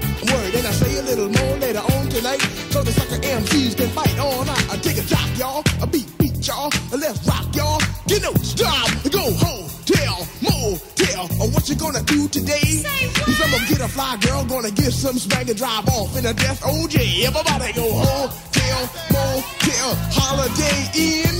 little 1.15 1.29
more 1.29 1.57
later 1.57 1.79
on 1.79 2.07
tonight, 2.07 2.39
so 2.71 2.81
the 2.83 2.91
sucker 2.91 3.19
MCs 3.19 3.75
can 3.75 3.89
fight 3.89 4.17
all 4.17 4.45
night. 4.45 4.65
I 4.71 4.77
take 4.77 4.97
a 4.97 5.03
drop, 5.03 5.27
y'all, 5.35 5.63
a 5.81 5.87
beat, 5.87 6.07
beat, 6.17 6.47
y'all, 6.47 6.71
a 6.93 6.97
left 6.97 7.27
rock, 7.27 7.53
y'all. 7.53 7.81
Get 8.07 8.21
no 8.21 8.31
stop, 8.39 8.87
go 9.11 9.19
home, 9.35 9.67
tell, 9.83 10.23
motel, 10.39 11.23
or 11.41 11.51
what 11.51 11.67
you 11.67 11.75
gonna 11.75 12.03
do 12.03 12.29
today? 12.29 12.79
Say 12.79 13.11
Cause 13.23 13.41
I'm 13.43 13.51
gonna 13.51 13.67
get 13.67 13.81
a 13.81 13.89
fly 13.89 14.17
girl, 14.21 14.45
gonna 14.45 14.71
get 14.71 14.93
some 14.93 15.17
spank 15.17 15.49
and 15.49 15.57
drive 15.57 15.87
off 15.89 16.15
in 16.17 16.25
a 16.25 16.33
death 16.33 16.61
OJ. 16.61 17.27
Everybody 17.27 17.73
go 17.73 17.91
home, 17.91 18.29
tell, 18.51 18.83
motel, 19.11 19.91
holiday 20.15 20.79
in. 20.95 21.35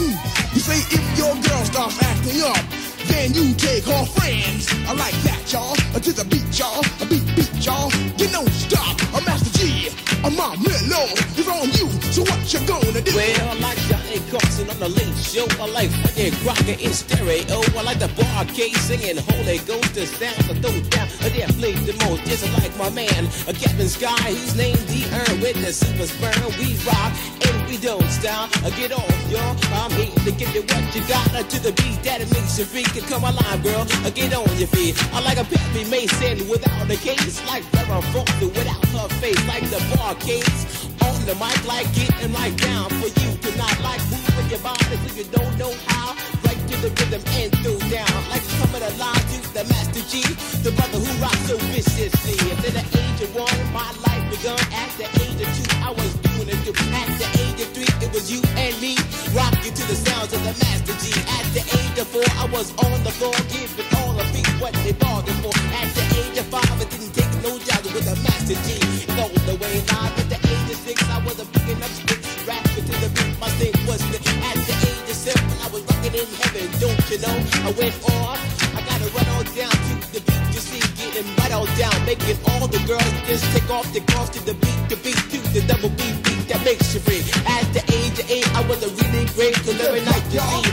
You 0.52 0.60
say 0.60 0.84
if 0.92 1.04
your 1.18 1.34
girl 1.48 1.64
starts 1.64 1.96
acting 2.04 2.42
up, 2.44 2.91
then 3.08 3.34
you 3.34 3.54
take 3.56 3.86
her 3.86 4.06
friends. 4.06 4.68
I 4.88 4.94
like 4.94 5.16
that, 5.24 5.42
y'all. 5.52 5.76
Uh, 5.96 6.00
to 6.00 6.12
the 6.14 6.26
beat, 6.26 6.48
y'all. 6.58 6.84
A 7.02 7.06
beat, 7.06 7.26
beat, 7.36 7.52
y'all. 7.66 7.92
You 8.18 8.28
know, 8.32 8.46
stop. 8.52 9.00
A 9.14 9.22
Master 9.26 9.52
Gee. 9.58 9.90
A 10.24 10.30
my 10.30 10.56
mellow 10.58 11.08
is 11.38 11.48
on 11.48 11.68
you. 11.78 11.90
So 12.12 12.22
what 12.24 12.42
you 12.54 12.60
gonna 12.68 13.02
do? 13.02 13.16
Well, 13.16 13.50
I 13.50 13.60
like 13.60 14.01
Johnny 14.12 14.30
Carson 14.30 14.70
on 14.70 14.80
the 14.80 14.90
late 14.90 15.16
show. 15.24 15.48
I 15.62 15.72
like 15.72 15.90
Frankie 15.90 16.36
Crocker 16.44 16.76
in 16.76 16.92
stereo. 16.92 17.64
I 17.80 17.82
like 17.82 18.00
the 18.00 18.12
Bar-Kays 18.20 18.76
singing 18.82 19.16
Holy 19.16 19.60
Ghost. 19.64 19.96
The 19.96 20.06
sounds 20.06 20.52
I 20.52 20.54
throw 20.60 20.76
down. 20.92 21.08
They 21.24 21.48
play 21.56 21.72
the 21.88 21.96
most. 22.04 22.28
Just 22.28 22.44
like 22.60 22.76
my 22.76 22.90
man, 22.90 23.32
a 23.48 23.54
Captain 23.54 23.88
Sky, 23.88 24.36
who's 24.36 24.56
named 24.56 24.84
the 24.92 25.08
Earn 25.16 25.40
with 25.40 25.56
the 25.64 25.72
super 25.72 26.04
sperm. 26.04 26.44
We 26.60 26.76
rock 26.84 27.16
and 27.48 27.56
we 27.70 27.78
don't 27.78 28.04
stop. 28.12 28.52
Uh, 28.66 28.70
get 28.72 28.92
off, 28.92 29.08
y'all. 29.32 29.56
I'm 29.80 29.92
here 29.92 30.12
to 30.12 30.32
give 30.36 30.52
you 30.56 30.64
what 30.68 30.84
you 30.92 31.02
got 31.08 31.32
to 31.32 31.58
the 31.64 31.72
beat 31.72 32.04
that 32.04 32.20
it 32.20 32.30
makes 32.36 32.60
you 32.60 32.66
freak. 32.66 32.92
Come 33.08 33.24
alive, 33.24 33.64
girl. 33.64 33.88
Uh, 34.04 34.10
get 34.10 34.36
on 34.36 34.44
your 34.60 34.68
feet. 34.68 35.00
I 35.16 35.24
like 35.24 35.40
a 35.40 35.46
Perry 35.48 35.86
Mason 35.88 36.50
without 36.50 36.92
a 36.92 36.98
case. 36.98 37.40
Like 37.48 37.64
Farrah 37.72 38.04
Fawcett 38.12 38.52
without 38.60 38.84
her 38.92 39.08
face. 39.24 39.40
Like 39.48 39.64
the 39.72 39.80
Bar-Kays. 39.96 40.81
The 41.22 41.36
mic, 41.38 41.64
like 41.70 41.86
getting 41.94 42.34
right 42.34 42.56
down 42.58 42.90
for 42.98 43.06
you 43.06 43.30
to 43.38 43.50
not 43.56 43.78
like 43.86 44.02
moving 44.10 44.50
your 44.50 44.60
body 44.60 44.98
so 45.06 45.10
you 45.14 45.24
don't 45.30 45.56
know 45.56 45.72
how. 45.86 46.18
Right 46.42 46.58
to 46.58 46.76
the 46.82 46.90
rhythm 46.98 47.22
and 47.38 47.54
throw 47.62 47.78
down. 47.94 48.18
Like 48.28 48.42
coming 48.58 48.82
alive 48.82 49.22
to 49.30 49.38
the 49.54 49.64
Master 49.70 50.02
Gee. 50.10 50.26
The 50.66 50.74
brother 50.74 50.98
who 50.98 51.12
rocks 51.22 51.46
so 51.46 51.62
viciously. 51.70 52.36
At 52.50 52.74
the 52.74 52.84
age 52.98 53.22
of 53.22 53.32
one, 53.38 53.54
my 53.72 53.86
life 54.02 54.26
begun. 54.34 54.58
At 54.74 54.90
the 54.98 55.06
age 55.22 55.40
of 55.40 55.50
two, 55.56 55.70
I 55.86 55.94
was 55.94 56.12
doing 56.26 56.50
it 56.50 56.60
too. 56.66 56.74
At 56.90 57.08
the 57.22 57.28
age 57.38 57.60
of 57.62 57.70
three, 57.70 57.92
it 58.02 58.10
was 58.12 58.26
you 58.28 58.42
and 58.58 58.74
me. 58.82 58.98
Rocking 59.38 59.78
to 59.78 59.84
the 59.88 59.96
sounds 59.96 60.34
of 60.34 60.42
the 60.42 60.58
Master 60.58 60.98
Gee. 61.06 61.16
At 61.38 61.46
the 61.54 61.64
age 61.64 62.02
of 62.02 62.10
four, 62.10 62.26
I 62.42 62.50
was 62.50 62.74
on 62.82 62.98
the 63.06 63.14
floor 63.14 63.38
giving 63.54 63.88
all 64.02 64.18
the 64.18 64.26
beat 64.34 64.50
what 64.58 64.74
they 64.82 64.98
bargained 64.98 65.38
for. 65.46 65.54
At 65.80 65.88
the 65.94 66.04
age 66.18 66.38
of 66.42 66.50
five, 66.50 66.66
I 66.66 66.86
didn't 66.90 67.14
take 67.14 67.30
no 67.46 67.62
jobs 67.62 67.88
with 67.94 68.10
the 68.10 68.18
Master 68.26 68.58
Gee. 68.66 69.06
Go 69.16 69.30
the 69.46 69.56
way 69.62 69.80
live. 69.86 70.18
At 70.18 70.28
the 70.34 70.51
I 70.82 71.22
was 71.24 71.38
a 71.38 71.46
picking 71.46 71.78
up 71.78 71.94
sticks, 71.94 72.26
rapping 72.48 72.86
to 72.86 72.96
the 73.06 73.10
beat. 73.14 73.38
My 73.40 73.50
thing 73.62 73.70
was 73.86 74.02
lit. 74.10 74.26
At 74.42 74.58
the 74.66 74.74
age 74.90 75.14
of 75.14 75.16
seven, 75.16 75.46
I 75.62 75.70
was 75.70 75.86
rocking 75.86 76.18
in 76.18 76.26
heaven. 76.42 76.66
Don't 76.82 76.98
you 77.06 77.22
know? 77.22 77.38
I 77.62 77.72
went 77.78 77.94
off. 78.18 78.42
I 78.74 78.82
gotta 78.90 79.06
run 79.14 79.28
on 79.38 79.46
down 79.54 79.70
to 79.70 79.94
the 80.10 80.22
beat. 80.26 80.42
You 80.50 80.58
see, 80.58 80.82
getting 80.98 81.30
right 81.38 81.54
on 81.54 81.70
down, 81.78 81.94
making 82.10 82.38
all 82.50 82.66
the 82.66 82.82
girls 82.90 83.14
just 83.30 83.46
take 83.54 83.70
off 83.70 83.94
the 83.94 84.02
cross 84.10 84.34
to 84.34 84.42
the 84.42 84.58
beat, 84.58 84.82
the 84.90 84.98
beat 85.06 85.22
to 85.30 85.38
the 85.54 85.62
double 85.70 85.94
beat, 85.94 86.18
beat 86.26 86.50
that 86.50 86.66
makes 86.66 86.94
you 86.98 87.00
free. 87.00 87.22
At 87.46 87.70
the 87.78 87.86
age 87.94 88.18
of 88.18 88.26
eight, 88.32 88.50
I 88.58 88.66
was 88.66 88.82
a 88.82 88.90
really 88.90 89.30
great, 89.38 89.54
cause 89.62 89.78
every 89.86 90.02
night 90.02 90.26
you 90.34 90.42
see, 90.42 90.71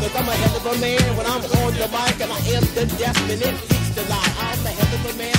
cause 0.00 0.14
I'm 0.16 0.28
a 0.28 0.32
hell 0.32 0.56
of 0.56 0.66
a 0.66 0.80
man 0.80 1.16
when 1.16 1.26
I'm 1.26 1.42
on 1.42 1.72
the 1.74 1.88
mic 1.88 2.20
and 2.20 2.32
I 2.32 2.40
am 2.56 2.64
the 2.74 2.86
definite 2.98 3.56
beast 3.68 3.94
to 3.96 4.02
lie. 4.08 4.32
I'm 4.38 4.66
a 4.66 4.70
hell 4.70 4.94
of 4.94 5.14
a 5.14 5.18
man 5.18 5.33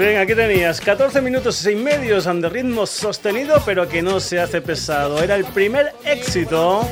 bien, 0.00 0.16
aquí 0.18 0.34
tenías 0.34 0.80
14 0.80 1.20
minutos 1.20 1.66
y 1.66 1.74
medios 1.74 2.24
de 2.24 2.48
ritmo 2.48 2.86
sostenido, 2.86 3.62
pero 3.66 3.88
que 3.88 4.00
no 4.00 4.18
se 4.18 4.40
hace 4.40 4.62
pesado. 4.62 5.22
Era 5.22 5.34
el 5.34 5.44
primer 5.44 5.92
éxito 6.04 6.88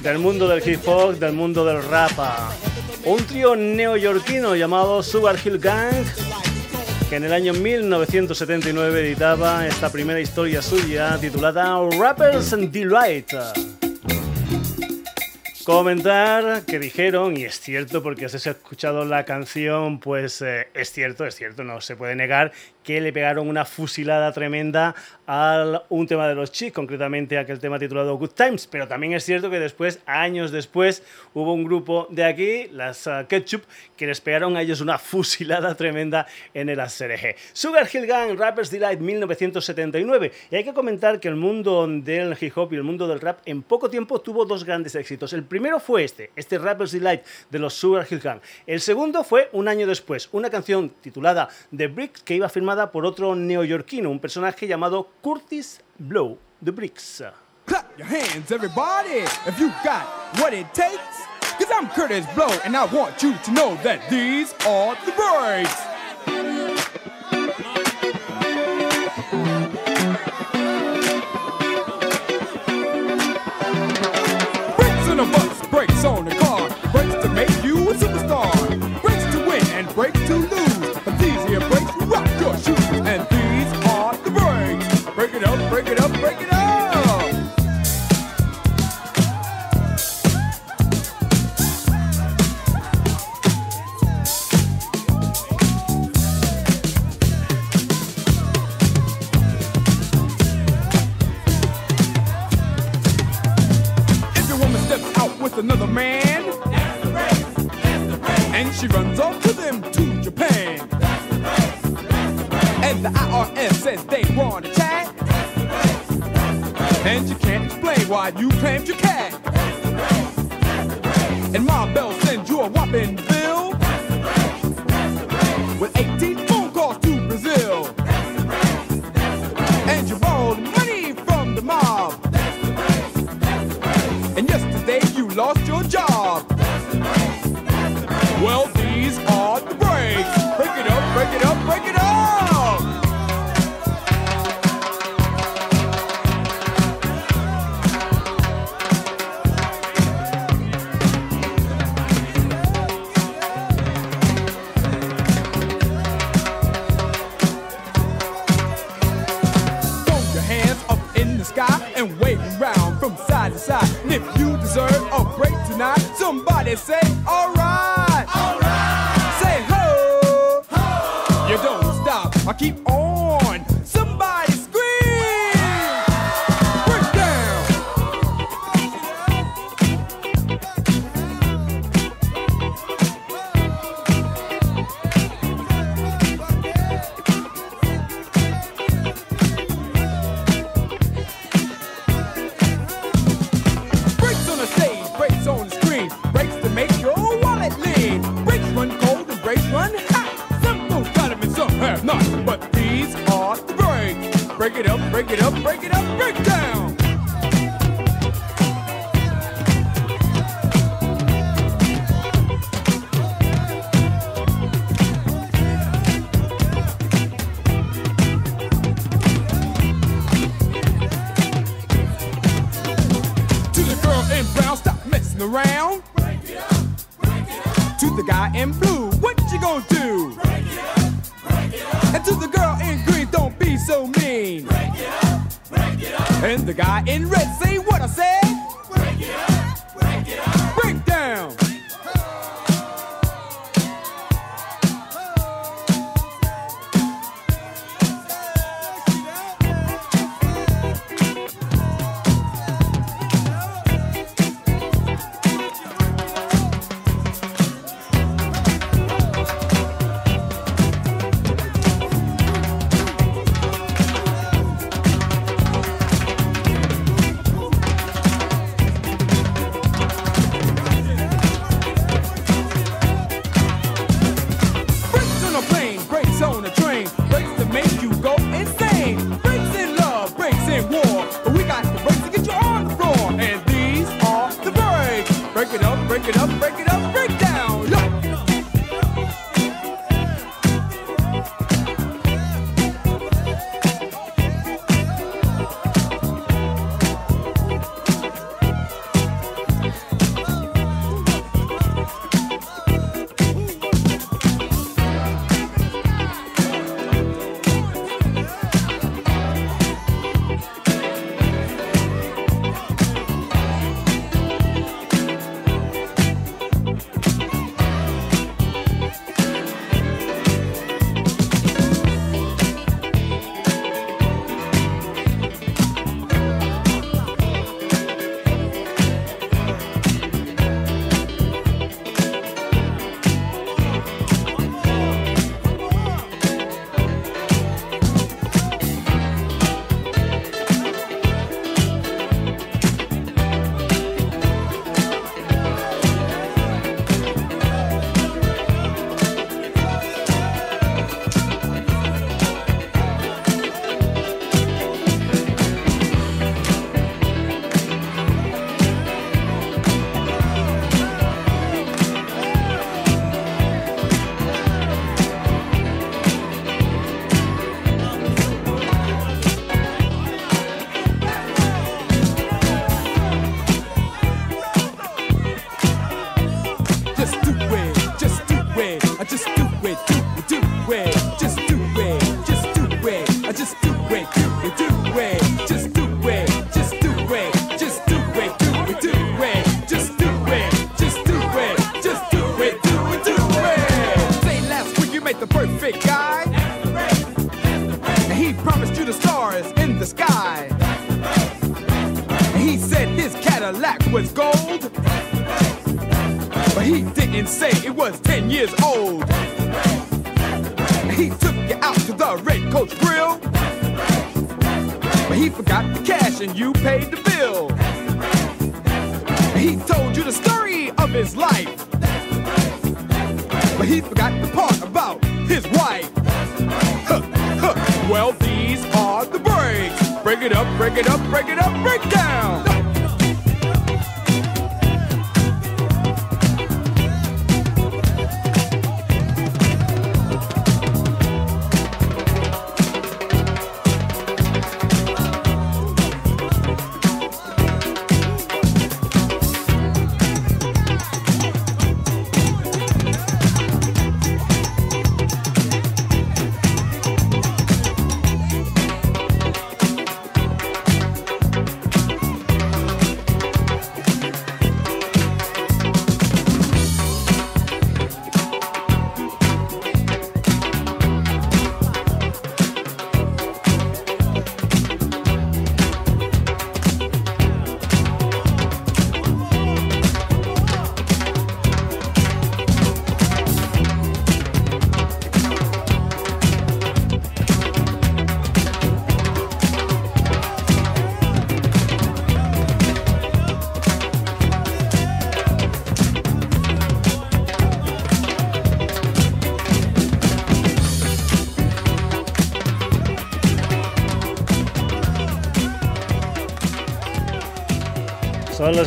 del 0.00 0.18
mundo 0.18 0.48
del 0.48 0.66
hip 0.66 0.80
hop, 0.86 1.18
del 1.18 1.32
mundo 1.32 1.64
del 1.64 1.82
rap. 1.82 2.12
Un 3.04 3.24
trío 3.26 3.56
neoyorquino 3.56 4.56
llamado 4.56 5.02
Sugar 5.02 5.36
Hill 5.44 5.58
Gang, 5.58 6.04
que 7.10 7.16
en 7.16 7.24
el 7.24 7.32
año 7.32 7.52
1979 7.52 9.06
editaba 9.06 9.66
esta 9.66 9.90
primera 9.90 10.20
historia 10.20 10.62
suya 10.62 11.18
titulada 11.20 11.78
Rappers 11.98 12.52
and 12.54 12.70
Delight. 12.70 13.32
Comentar 15.66 16.64
que 16.64 16.78
dijeron, 16.78 17.36
y 17.36 17.42
es 17.42 17.58
cierto 17.58 18.00
porque 18.00 18.26
has 18.26 18.34
escuchado 18.34 19.04
la 19.04 19.24
canción, 19.24 19.98
pues 19.98 20.40
eh, 20.40 20.68
es 20.74 20.92
cierto, 20.92 21.26
es 21.26 21.34
cierto, 21.34 21.64
no 21.64 21.80
se 21.80 21.96
puede 21.96 22.14
negar 22.14 22.52
que 22.84 23.00
le 23.00 23.12
pegaron 23.12 23.48
una 23.48 23.64
fusilada 23.64 24.30
tremenda 24.30 24.94
a 25.26 25.82
un 25.88 26.06
tema 26.06 26.28
de 26.28 26.34
los 26.34 26.52
Chicks, 26.52 26.74
concretamente 26.74 27.38
aquel 27.38 27.58
tema 27.58 27.78
titulado 27.78 28.16
Good 28.16 28.30
Times. 28.30 28.66
Pero 28.66 28.86
también 28.86 29.12
es 29.12 29.24
cierto 29.24 29.50
que 29.50 29.58
después, 29.58 30.00
años 30.06 30.50
después, 30.50 31.02
hubo 31.34 31.52
un 31.52 31.64
grupo 31.64 32.06
de 32.10 32.24
aquí, 32.24 32.68
las 32.72 33.06
uh, 33.06 33.26
Ketchup, 33.28 33.62
que 33.96 34.06
les 34.06 34.20
pegaron 34.20 34.56
a 34.56 34.62
ellos 34.62 34.80
una 34.80 34.98
fusilada 34.98 35.74
tremenda 35.74 36.26
en 36.54 36.68
el 36.68 36.80
ACRG. 36.80 37.36
Sugar 37.52 37.88
Hill 37.92 38.06
Gang, 38.06 38.38
Rappers 38.38 38.70
Delight 38.70 39.00
1979. 39.00 40.32
Y 40.50 40.56
hay 40.56 40.64
que 40.64 40.72
comentar 40.72 41.20
que 41.20 41.28
el 41.28 41.36
mundo 41.36 41.86
del 41.88 42.36
hip 42.40 42.56
hop 42.56 42.72
y 42.72 42.76
el 42.76 42.82
mundo 42.82 43.08
del 43.08 43.20
rap 43.20 43.40
en 43.46 43.62
poco 43.62 43.90
tiempo 43.90 44.20
tuvo 44.20 44.44
dos 44.44 44.64
grandes 44.64 44.94
éxitos. 44.94 45.32
El 45.32 45.44
primero 45.44 45.80
fue 45.80 46.04
este, 46.04 46.30
este 46.36 46.58
Rappers 46.58 46.92
Delight 46.92 47.22
de 47.50 47.58
los 47.58 47.74
Sugar 47.74 48.06
Hill 48.08 48.20
Gang. 48.20 48.40
El 48.66 48.80
segundo 48.80 49.24
fue 49.24 49.48
un 49.52 49.68
año 49.68 49.86
después, 49.86 50.28
una 50.32 50.50
canción 50.50 50.90
titulada 51.00 51.48
The 51.76 51.88
Bricks 51.88 52.22
que 52.22 52.34
iba 52.34 52.48
firmada 52.48 52.90
por 52.90 53.04
otro 53.06 53.34
neoyorquino, 53.34 54.10
un 54.10 54.20
personaje 54.20 54.66
llamado 54.66 55.08
Kurtis 55.26 55.80
Blow, 55.98 56.38
The 56.62 56.70
Breaks. 56.70 57.20
Clap 57.66 57.98
your 57.98 58.06
hands, 58.06 58.52
everybody, 58.52 59.26
if 59.44 59.58
you 59.58 59.72
got 59.82 60.06
what 60.38 60.54
it 60.54 60.72
takes. 60.72 61.26
Cause 61.58 61.66
I'm 61.74 61.88
Kurtis 61.88 62.32
Blow, 62.36 62.56
and 62.64 62.76
I 62.76 62.84
want 62.84 63.20
you 63.24 63.34
to 63.36 63.50
know 63.50 63.74
that 63.82 64.08
these 64.08 64.54
are 64.64 64.94
the 65.04 65.10
breaks. 65.10 65.85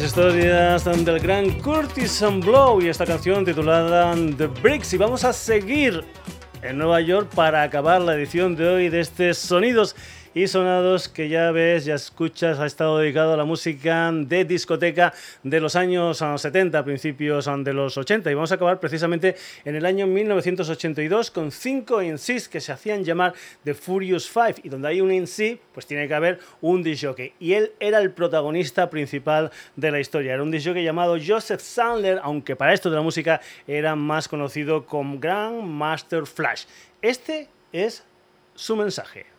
Historias 0.09 0.85
del 0.85 1.19
gran 1.19 1.51
Curtis 1.59 2.23
Blow 2.43 2.81
y 2.81 2.87
esta 2.87 3.05
canción 3.05 3.45
titulada 3.45 4.15
The 4.15 4.47
Bricks. 4.47 4.91
Y 4.93 4.97
vamos 4.97 5.23
a 5.23 5.31
seguir 5.31 6.03
en 6.63 6.79
Nueva 6.79 6.99
York 6.99 7.29
para 7.35 7.61
acabar 7.61 8.01
la 8.01 8.15
edición 8.15 8.55
de 8.55 8.67
hoy 8.67 8.89
de 8.89 9.01
este 9.01 9.35
Sonidos 9.35 9.95
y 10.33 10.47
sonados 10.47 11.09
que 11.09 11.29
ya 11.29 11.51
ves, 11.51 11.85
ya 11.85 11.95
escuchas, 11.95 12.59
ha 12.59 12.65
estado 12.65 12.99
dedicado 12.99 13.33
a 13.33 13.37
la 13.37 13.45
música 13.45 14.11
de 14.13 14.45
discoteca 14.45 15.13
de 15.43 15.59
los 15.59 15.75
años 15.75 16.23
70, 16.37 16.77
ah, 16.77 16.83
principios 16.83 17.47
ah, 17.47 17.57
de 17.57 17.73
los 17.73 17.97
80. 17.97 18.29
Y 18.29 18.33
vamos 18.33 18.51
a 18.51 18.55
acabar 18.55 18.79
precisamente 18.79 19.35
en 19.65 19.75
el 19.75 19.85
año 19.85 20.05
1982 20.07 21.31
con 21.31 21.51
cinco 21.51 22.01
NCs 22.01 22.47
que 22.47 22.61
se 22.61 22.71
hacían 22.71 23.03
llamar 23.03 23.33
The 23.63 23.73
Furious 23.73 24.29
Five. 24.29 24.55
Y 24.63 24.69
donde 24.69 24.87
hay 24.87 25.01
un 25.01 25.11
NC, 25.11 25.59
pues 25.73 25.85
tiene 25.85 26.07
que 26.07 26.13
haber 26.13 26.39
un 26.61 26.83
disjockey. 26.83 27.33
Y 27.39 27.53
él 27.53 27.71
era 27.79 27.99
el 27.99 28.11
protagonista 28.11 28.89
principal 28.89 29.51
de 29.75 29.91
la 29.91 29.99
historia. 29.99 30.33
Era 30.33 30.43
un 30.43 30.51
disjockey 30.51 30.83
llamado 30.83 31.17
Joseph 31.25 31.61
Sandler, 31.61 32.19
aunque 32.23 32.55
para 32.55 32.73
esto 32.73 32.89
de 32.89 32.97
la 32.97 33.01
música 33.01 33.41
era 33.67 33.95
más 33.95 34.27
conocido 34.27 34.85
como 34.85 35.19
Grand 35.19 35.63
Master 35.63 36.25
Flash. 36.25 36.65
Este 37.01 37.47
es 37.71 38.03
su 38.55 38.75
mensaje. 38.75 39.38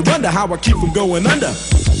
wonder 0.05 0.29
how 0.29 0.51
I 0.51 0.57
keep 0.57 0.77
from 0.77 0.93
going 0.93 1.25
under. 1.27 2.00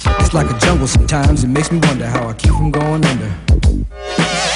It's 0.21 0.33
like 0.33 0.49
a 0.49 0.59
jungle 0.59 0.87
sometimes, 0.87 1.43
it 1.43 1.47
makes 1.47 1.71
me 1.71 1.79
wonder 1.79 2.05
how 2.05 2.29
I 2.29 2.33
keep 2.33 2.53
from 2.53 2.71
going 2.71 3.03
under. 3.03 3.33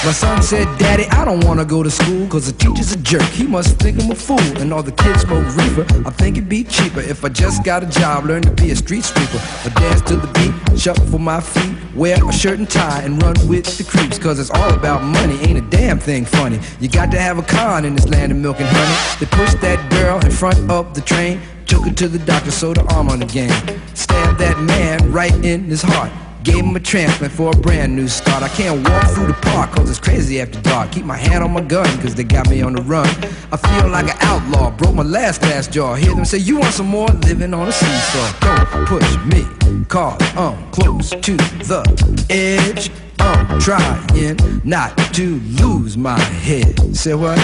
My 0.05 0.11
son 0.11 0.43
said, 0.43 0.67
Daddy, 0.77 1.05
I 1.07 1.25
don't 1.25 1.43
wanna 1.43 1.65
go 1.65 1.81
to 1.81 1.89
school 1.89 2.27
Cause 2.27 2.45
the 2.45 2.51
teacher's 2.51 2.91
a 2.91 2.97
jerk, 2.97 3.23
he 3.23 3.47
must 3.47 3.79
think 3.79 3.99
I'm 3.99 4.11
a 4.11 4.15
fool. 4.15 4.39
And 4.59 4.71
all 4.71 4.83
the 4.83 4.91
kids 4.91 5.25
oh, 5.25 5.41
smoke 5.41 5.57
reefer, 5.57 6.07
I 6.07 6.11
think 6.11 6.37
it'd 6.37 6.47
be 6.47 6.63
cheaper 6.63 6.99
If 6.99 7.25
I 7.25 7.29
just 7.29 7.63
got 7.63 7.81
a 7.81 7.87
job, 7.87 8.25
learn 8.25 8.43
to 8.43 8.51
be 8.51 8.69
a 8.69 8.75
street 8.75 9.03
sweeper. 9.03 9.41
I 9.65 9.69
dance 9.79 10.01
to 10.03 10.17
the 10.17 10.27
beat, 10.27 10.79
shuffle 10.79 11.17
my 11.17 11.41
feet 11.41 11.75
Wear 11.95 12.17
a 12.23 12.31
shirt 12.31 12.59
and 12.59 12.69
tie 12.69 13.01
and 13.01 13.19
run 13.23 13.35
with 13.47 13.65
the 13.79 13.83
creeps 13.83 14.19
Cause 14.19 14.39
it's 14.39 14.51
all 14.51 14.71
about 14.71 15.03
money, 15.03 15.39
ain't 15.39 15.57
a 15.57 15.67
damn 15.75 15.97
thing 15.97 16.23
funny. 16.25 16.59
You 16.79 16.87
got 16.87 17.09
to 17.09 17.19
have 17.19 17.39
a 17.39 17.43
con 17.43 17.83
in 17.83 17.95
this 17.95 18.07
land 18.07 18.31
of 18.31 18.37
milk 18.37 18.59
and 18.59 18.69
honey. 18.69 19.19
They 19.19 19.25
pushed 19.25 19.59
that 19.61 19.89
girl 19.89 20.23
in 20.23 20.29
front 20.29 20.69
of 20.69 20.93
the 20.93 21.01
train 21.01 21.41
Took 21.75 21.87
her 21.87 21.93
to 21.93 22.07
the 22.07 22.19
doctor, 22.19 22.51
sewed 22.51 22.77
her 22.77 22.89
arm 22.93 23.09
on 23.09 23.21
again 23.21 23.51
Stabbed 23.95 24.39
that 24.39 24.57
man 24.63 25.11
right 25.11 25.35
in 25.43 25.65
his 25.65 25.81
heart 25.81 26.09
Gave 26.45 26.63
him 26.63 26.73
a 26.73 26.79
transplant 26.79 27.33
for 27.33 27.49
a 27.49 27.57
brand 27.57 27.95
new 27.95 28.07
start. 28.07 28.43
I 28.43 28.49
can't 28.49 28.87
walk 28.87 29.07
through 29.09 29.25
the 29.25 29.33
park 29.33 29.71
cause 29.71 29.89
it's 29.89 29.99
crazy 29.99 30.39
after 30.39 30.61
dark. 30.61 30.91
Keep 30.91 31.05
my 31.05 31.17
hand 31.17 31.43
on 31.43 31.51
my 31.51 31.61
gun 31.61 31.87
cause 32.01 32.13
they 32.13 32.23
got 32.23 32.47
me 32.51 32.61
on 32.61 32.73
the 32.73 32.83
run. 32.83 33.07
I 33.51 33.57
feel 33.57 33.89
like 33.89 34.05
an 34.05 34.17
outlaw, 34.21 34.69
broke 34.69 34.93
my 34.93 35.01
last 35.01 35.41
glass 35.41 35.67
jaw. 35.67 35.95
Hear 35.95 36.13
them 36.13 36.23
say, 36.23 36.37
You 36.37 36.59
want 36.59 36.75
some 36.75 36.85
more? 36.85 37.07
Living 37.07 37.51
on 37.51 37.67
a 37.67 37.71
seesaw. 37.71 38.39
Don't 38.41 38.87
push 38.87 39.17
me, 39.25 39.43
cause 39.87 40.21
I'm 40.37 40.69
close 40.69 41.09
to 41.09 41.35
the 41.35 42.25
edge. 42.29 42.91
I'm 43.19 43.59
trying 43.59 44.37
not 44.63 44.97
to 45.13 45.39
lose 45.61 45.97
my 45.97 46.19
head. 46.19 46.95
Say 46.95 47.13
what? 47.13 47.37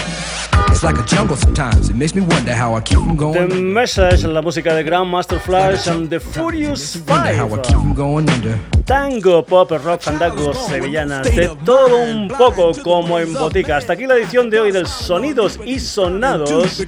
It's 0.69 0.83
like 0.83 0.97
a 0.97 1.05
jungle 1.05 1.35
sometimes. 1.35 1.89
It 1.89 1.95
makes 1.95 2.13
me 2.15 2.21
wonder 2.21 2.53
how 2.53 2.75
I 2.75 2.81
keep 2.81 2.97
from 2.99 3.15
The 3.17 3.47
going. 3.47 3.73
Message, 3.73 4.23
la 4.25 4.41
música 4.41 4.73
de 4.73 4.83
Grandmaster 4.83 5.39
Flash 5.39 5.87
and 5.87 6.09
the 6.09 6.19
Furious 6.19 6.97
Wonder 7.07 7.33
how 7.33 7.47
I 7.47 7.57
keep 7.61 7.75
Five. 7.75 7.81
from 7.81 7.93
going 7.93 8.29
under. 8.29 8.59
Tango, 8.85 9.41
pop, 9.43 9.71
rock, 9.71 10.01
fandangos, 10.01 10.57
sevillanas, 10.67 11.23
de 11.35 11.49
todo 11.63 11.97
un 11.97 12.27
poco 12.27 12.71
como 12.83 13.19
en 13.19 13.33
botica. 13.33 13.77
Hasta 13.77 13.93
aquí 13.93 14.05
la 14.05 14.15
edición 14.15 14.49
de 14.49 14.59
hoy 14.59 14.71
del 14.71 14.87
Sonidos 14.87 15.59
y 15.65 15.79
Sonados. 15.79 16.83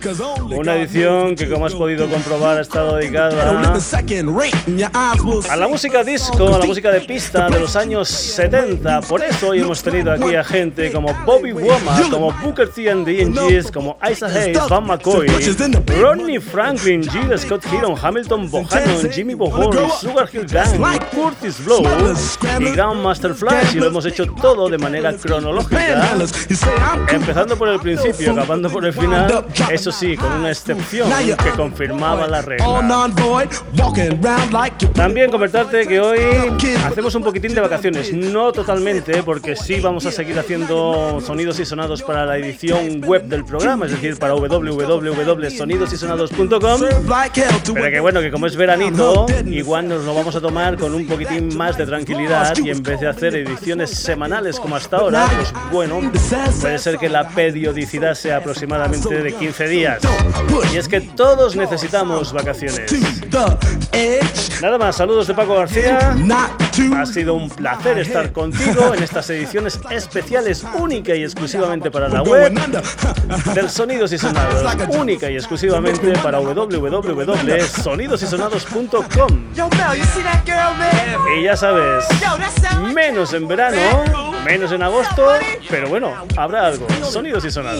Una 0.51 0.75
edición 0.75 1.35
que, 1.35 1.49
como 1.49 1.65
has 1.65 1.73
podido 1.73 2.09
comprobar, 2.09 2.57
ha 2.57 2.61
estado 2.61 2.95
dedicada 2.97 3.49
a 3.49 3.53
la 5.55 5.67
música 5.67 6.03
disco, 6.03 6.53
a 6.53 6.59
la 6.59 6.65
música 6.65 6.91
de 6.91 7.01
pista 7.01 7.49
de 7.49 7.59
los 7.59 7.75
años 7.75 8.09
70. 8.09 8.72
Por 9.07 9.23
eso 9.23 9.49
hoy 9.49 9.59
hemos 9.59 9.81
tenido 9.83 10.11
aquí 10.11 10.35
a 10.35 10.43
gente 10.43 10.91
como 10.91 11.13
Bobby 11.25 11.53
Womack, 11.53 12.09
como 12.09 12.31
Booker 12.31 12.69
T 12.69 12.89
and 12.89 13.05
the 13.05 13.23
como 13.71 13.97
Isa 14.09 14.27
Hayes, 14.27 14.59
Van 14.69 14.85
McCoy, 14.85 15.27
Rodney 15.99 16.39
Franklin, 16.39 17.03
Jill 17.03 17.37
Scott 17.37 17.63
Heron, 17.71 17.95
Hamilton 18.01 18.49
Bohannon, 18.49 19.09
Jimmy 19.11 19.33
Bohorn, 19.33 19.89
Sugar 19.99 20.29
Hill 20.31 20.45
Gang, 20.45 20.81
Curtis 21.11 21.63
Blow 21.63 21.83
y 22.59 22.71
Grandmaster 22.71 23.33
Flash. 23.33 23.75
Y 23.75 23.79
lo 23.79 23.87
hemos 23.87 24.05
hecho 24.05 24.25
todo 24.25 24.69
de 24.69 24.77
manera 24.77 25.13
cronológica. 25.13 26.15
Empezando 27.09 27.55
por 27.57 27.69
el 27.69 27.79
principio, 27.79 28.31
acabando 28.31 28.69
por 28.69 28.85
el 28.85 28.93
final, 28.93 29.45
eso 29.71 29.91
sí, 29.91 30.15
con 30.17 30.31
una 30.31 30.49
excepción 30.49 31.09
que 31.43 31.49
confirmaba 31.51 32.27
la 32.27 32.41
regla. 32.41 32.65
También 34.93 35.31
comentarte 35.31 35.87
que 35.87 35.99
hoy 35.99 36.19
hacemos 36.85 37.15
un 37.15 37.23
poquitín 37.23 37.53
de 37.53 37.61
vacaciones, 37.61 38.13
no 38.13 38.51
totalmente, 38.63 39.21
porque 39.23 39.57
sí 39.57 39.81
vamos 39.81 40.05
a 40.05 40.11
seguir 40.11 40.39
haciendo 40.39 41.19
sonidos 41.19 41.59
y 41.59 41.65
sonados 41.65 42.01
para 42.01 42.25
la 42.25 42.37
edición 42.37 43.01
web 43.01 43.25
del 43.25 43.43
programa, 43.43 43.87
es 43.87 43.91
decir, 43.91 44.17
para 44.17 44.35
www.sonidosysonados.com. 44.35 46.81
Pero 47.73 47.91
que 47.91 47.99
bueno, 47.99 48.21
que 48.21 48.31
como 48.31 48.47
es 48.47 48.55
veranito, 48.55 49.25
igual 49.45 49.89
nos 49.89 50.05
lo 50.05 50.15
vamos 50.15 50.33
a 50.37 50.41
tomar 50.41 50.77
con 50.77 50.95
un 50.95 51.05
poquitín 51.05 51.57
más 51.57 51.77
de 51.77 51.85
tranquilidad 51.85 52.55
y 52.57 52.69
en 52.69 52.81
vez 52.81 53.01
de 53.01 53.09
hacer 53.09 53.35
ediciones 53.35 53.89
semanales 53.89 54.61
como 54.61 54.77
hasta 54.77 54.95
ahora, 54.97 55.27
pues 55.35 55.51
bueno, 55.69 55.99
puede 56.61 56.79
ser 56.79 56.97
que 56.97 57.09
la 57.09 57.27
periodicidad 57.27 58.13
sea 58.13 58.37
aproximadamente 58.37 59.21
de 59.21 59.33
15 59.33 59.67
días. 59.67 60.01
Y 60.73 60.77
es 60.77 60.87
que 60.87 61.01
todos 61.01 61.57
necesitamos 61.57 62.31
vacaciones. 62.31 62.89
Nada 64.61 64.77
más, 64.77 64.95
saludos 64.95 65.27
de 65.27 65.33
Paco 65.33 65.55
García. 65.55 66.15
Ha 66.95 67.05
sido 67.05 67.33
un 67.33 67.49
placer 67.49 67.99
estar 67.99 68.31
contigo 68.53 68.93
en 68.93 69.01
estas 69.03 69.29
ediciones 69.29 69.79
especiales 69.89 70.65
única 70.77 71.13
y 71.15 71.23
exclusivamente 71.23 71.89
para 71.91 72.07
la 72.07 72.21
web 72.23 72.53
del 73.53 73.69
Sonidos 73.69 74.13
y 74.13 74.17
Sonados, 74.17 74.63
única 74.89 75.29
y 75.29 75.35
exclusivamente 75.35 76.13
para 76.19 76.39
www.sonidosysonados.com. 76.39 79.27
Y 81.37 81.43
ya 81.43 81.55
sabes, 81.57 82.05
menos 82.93 83.33
en 83.33 83.45
verano, 83.47 83.77
menos 84.45 84.71
en 84.71 84.83
agosto, 84.83 85.27
pero 85.69 85.89
bueno, 85.89 86.13
habrá 86.37 86.67
algo. 86.67 86.87
Sonidos 87.03 87.43
y 87.45 87.51
Sonados. 87.51 87.79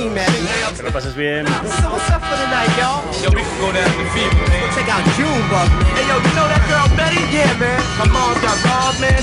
Que 0.76 0.84
lo 0.84 0.92
pases 0.92 1.16
bien. 1.16 1.46
Hey, 5.96 6.06
yo, 6.08 6.16
you 6.16 6.22
know 6.34 6.48
that 6.50 6.62
girl 6.68 6.88
Betty? 6.98 7.22
Yeah, 7.32 7.54
man. 7.58 7.80
My 7.98 8.06
got 8.42 8.58
man. 9.00 9.22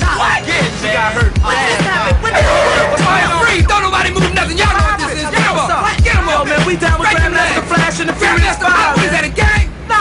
She 0.80 0.88
got 0.92 1.12
hurt. 1.12 1.32
What's 1.40 3.00
fire 3.00 3.32
free? 3.40 3.64
Don't 3.64 3.82
nobody 3.82 4.12
move 4.12 4.28
nothing. 4.36 4.60
Y'all 4.60 4.76
know 4.76 4.84
what 4.84 5.00
this 5.00 5.24
is. 5.24 5.28
Get 5.32 5.40
up. 5.48 5.72
Get 6.04 6.16
him 6.16 6.28
Yo, 6.28 6.44
man, 6.44 6.60
we 6.68 6.76
down 6.76 7.00
with 7.00 7.10
your 7.10 7.20
Grandmaster. 7.20 7.64
Flash 7.64 8.00
and 8.00 8.08
the 8.08 8.16
Furious 8.16 8.56
Five. 8.60 8.96
What 8.96 9.04
is 9.08 9.12
that, 9.16 9.24
a 9.24 9.32
gang? 9.32 9.72
No, 9.88 9.96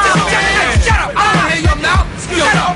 Shut 0.84 1.00
up, 1.00 1.10
up. 1.10 1.18
I 1.18 1.24
don't 1.34 1.48
hear 1.52 1.62
you 1.64 1.72
up 1.72 1.80
now. 1.80 2.04
Shut 2.20 2.56
up. 2.60 2.76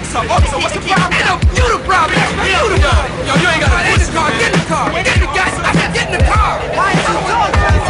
What's 0.63 0.75
the 0.75 0.83
problem? 0.87 1.43
You 1.51 1.65
the 1.75 1.83
problem. 1.83 2.23
You 2.39 2.63
the 2.71 2.79
problem. 2.79 3.11
Yo, 3.27 3.33
you 3.35 3.47
ain't 3.51 3.61
got 3.61 3.71
to 3.71 3.83
get 3.83 3.99
in 3.99 4.07
the 4.07 4.15
car. 4.15 4.31
Get 4.31 4.47
in 4.47 4.59
the 4.59 4.67
car. 4.71 4.87
Get 4.91 5.11
in 5.11 5.19
the. 5.21 5.29
I 5.35 5.71
said, 5.75 5.91
get 5.93 6.07
in 6.07 6.17
the 6.17 6.23
car. 6.23 7.82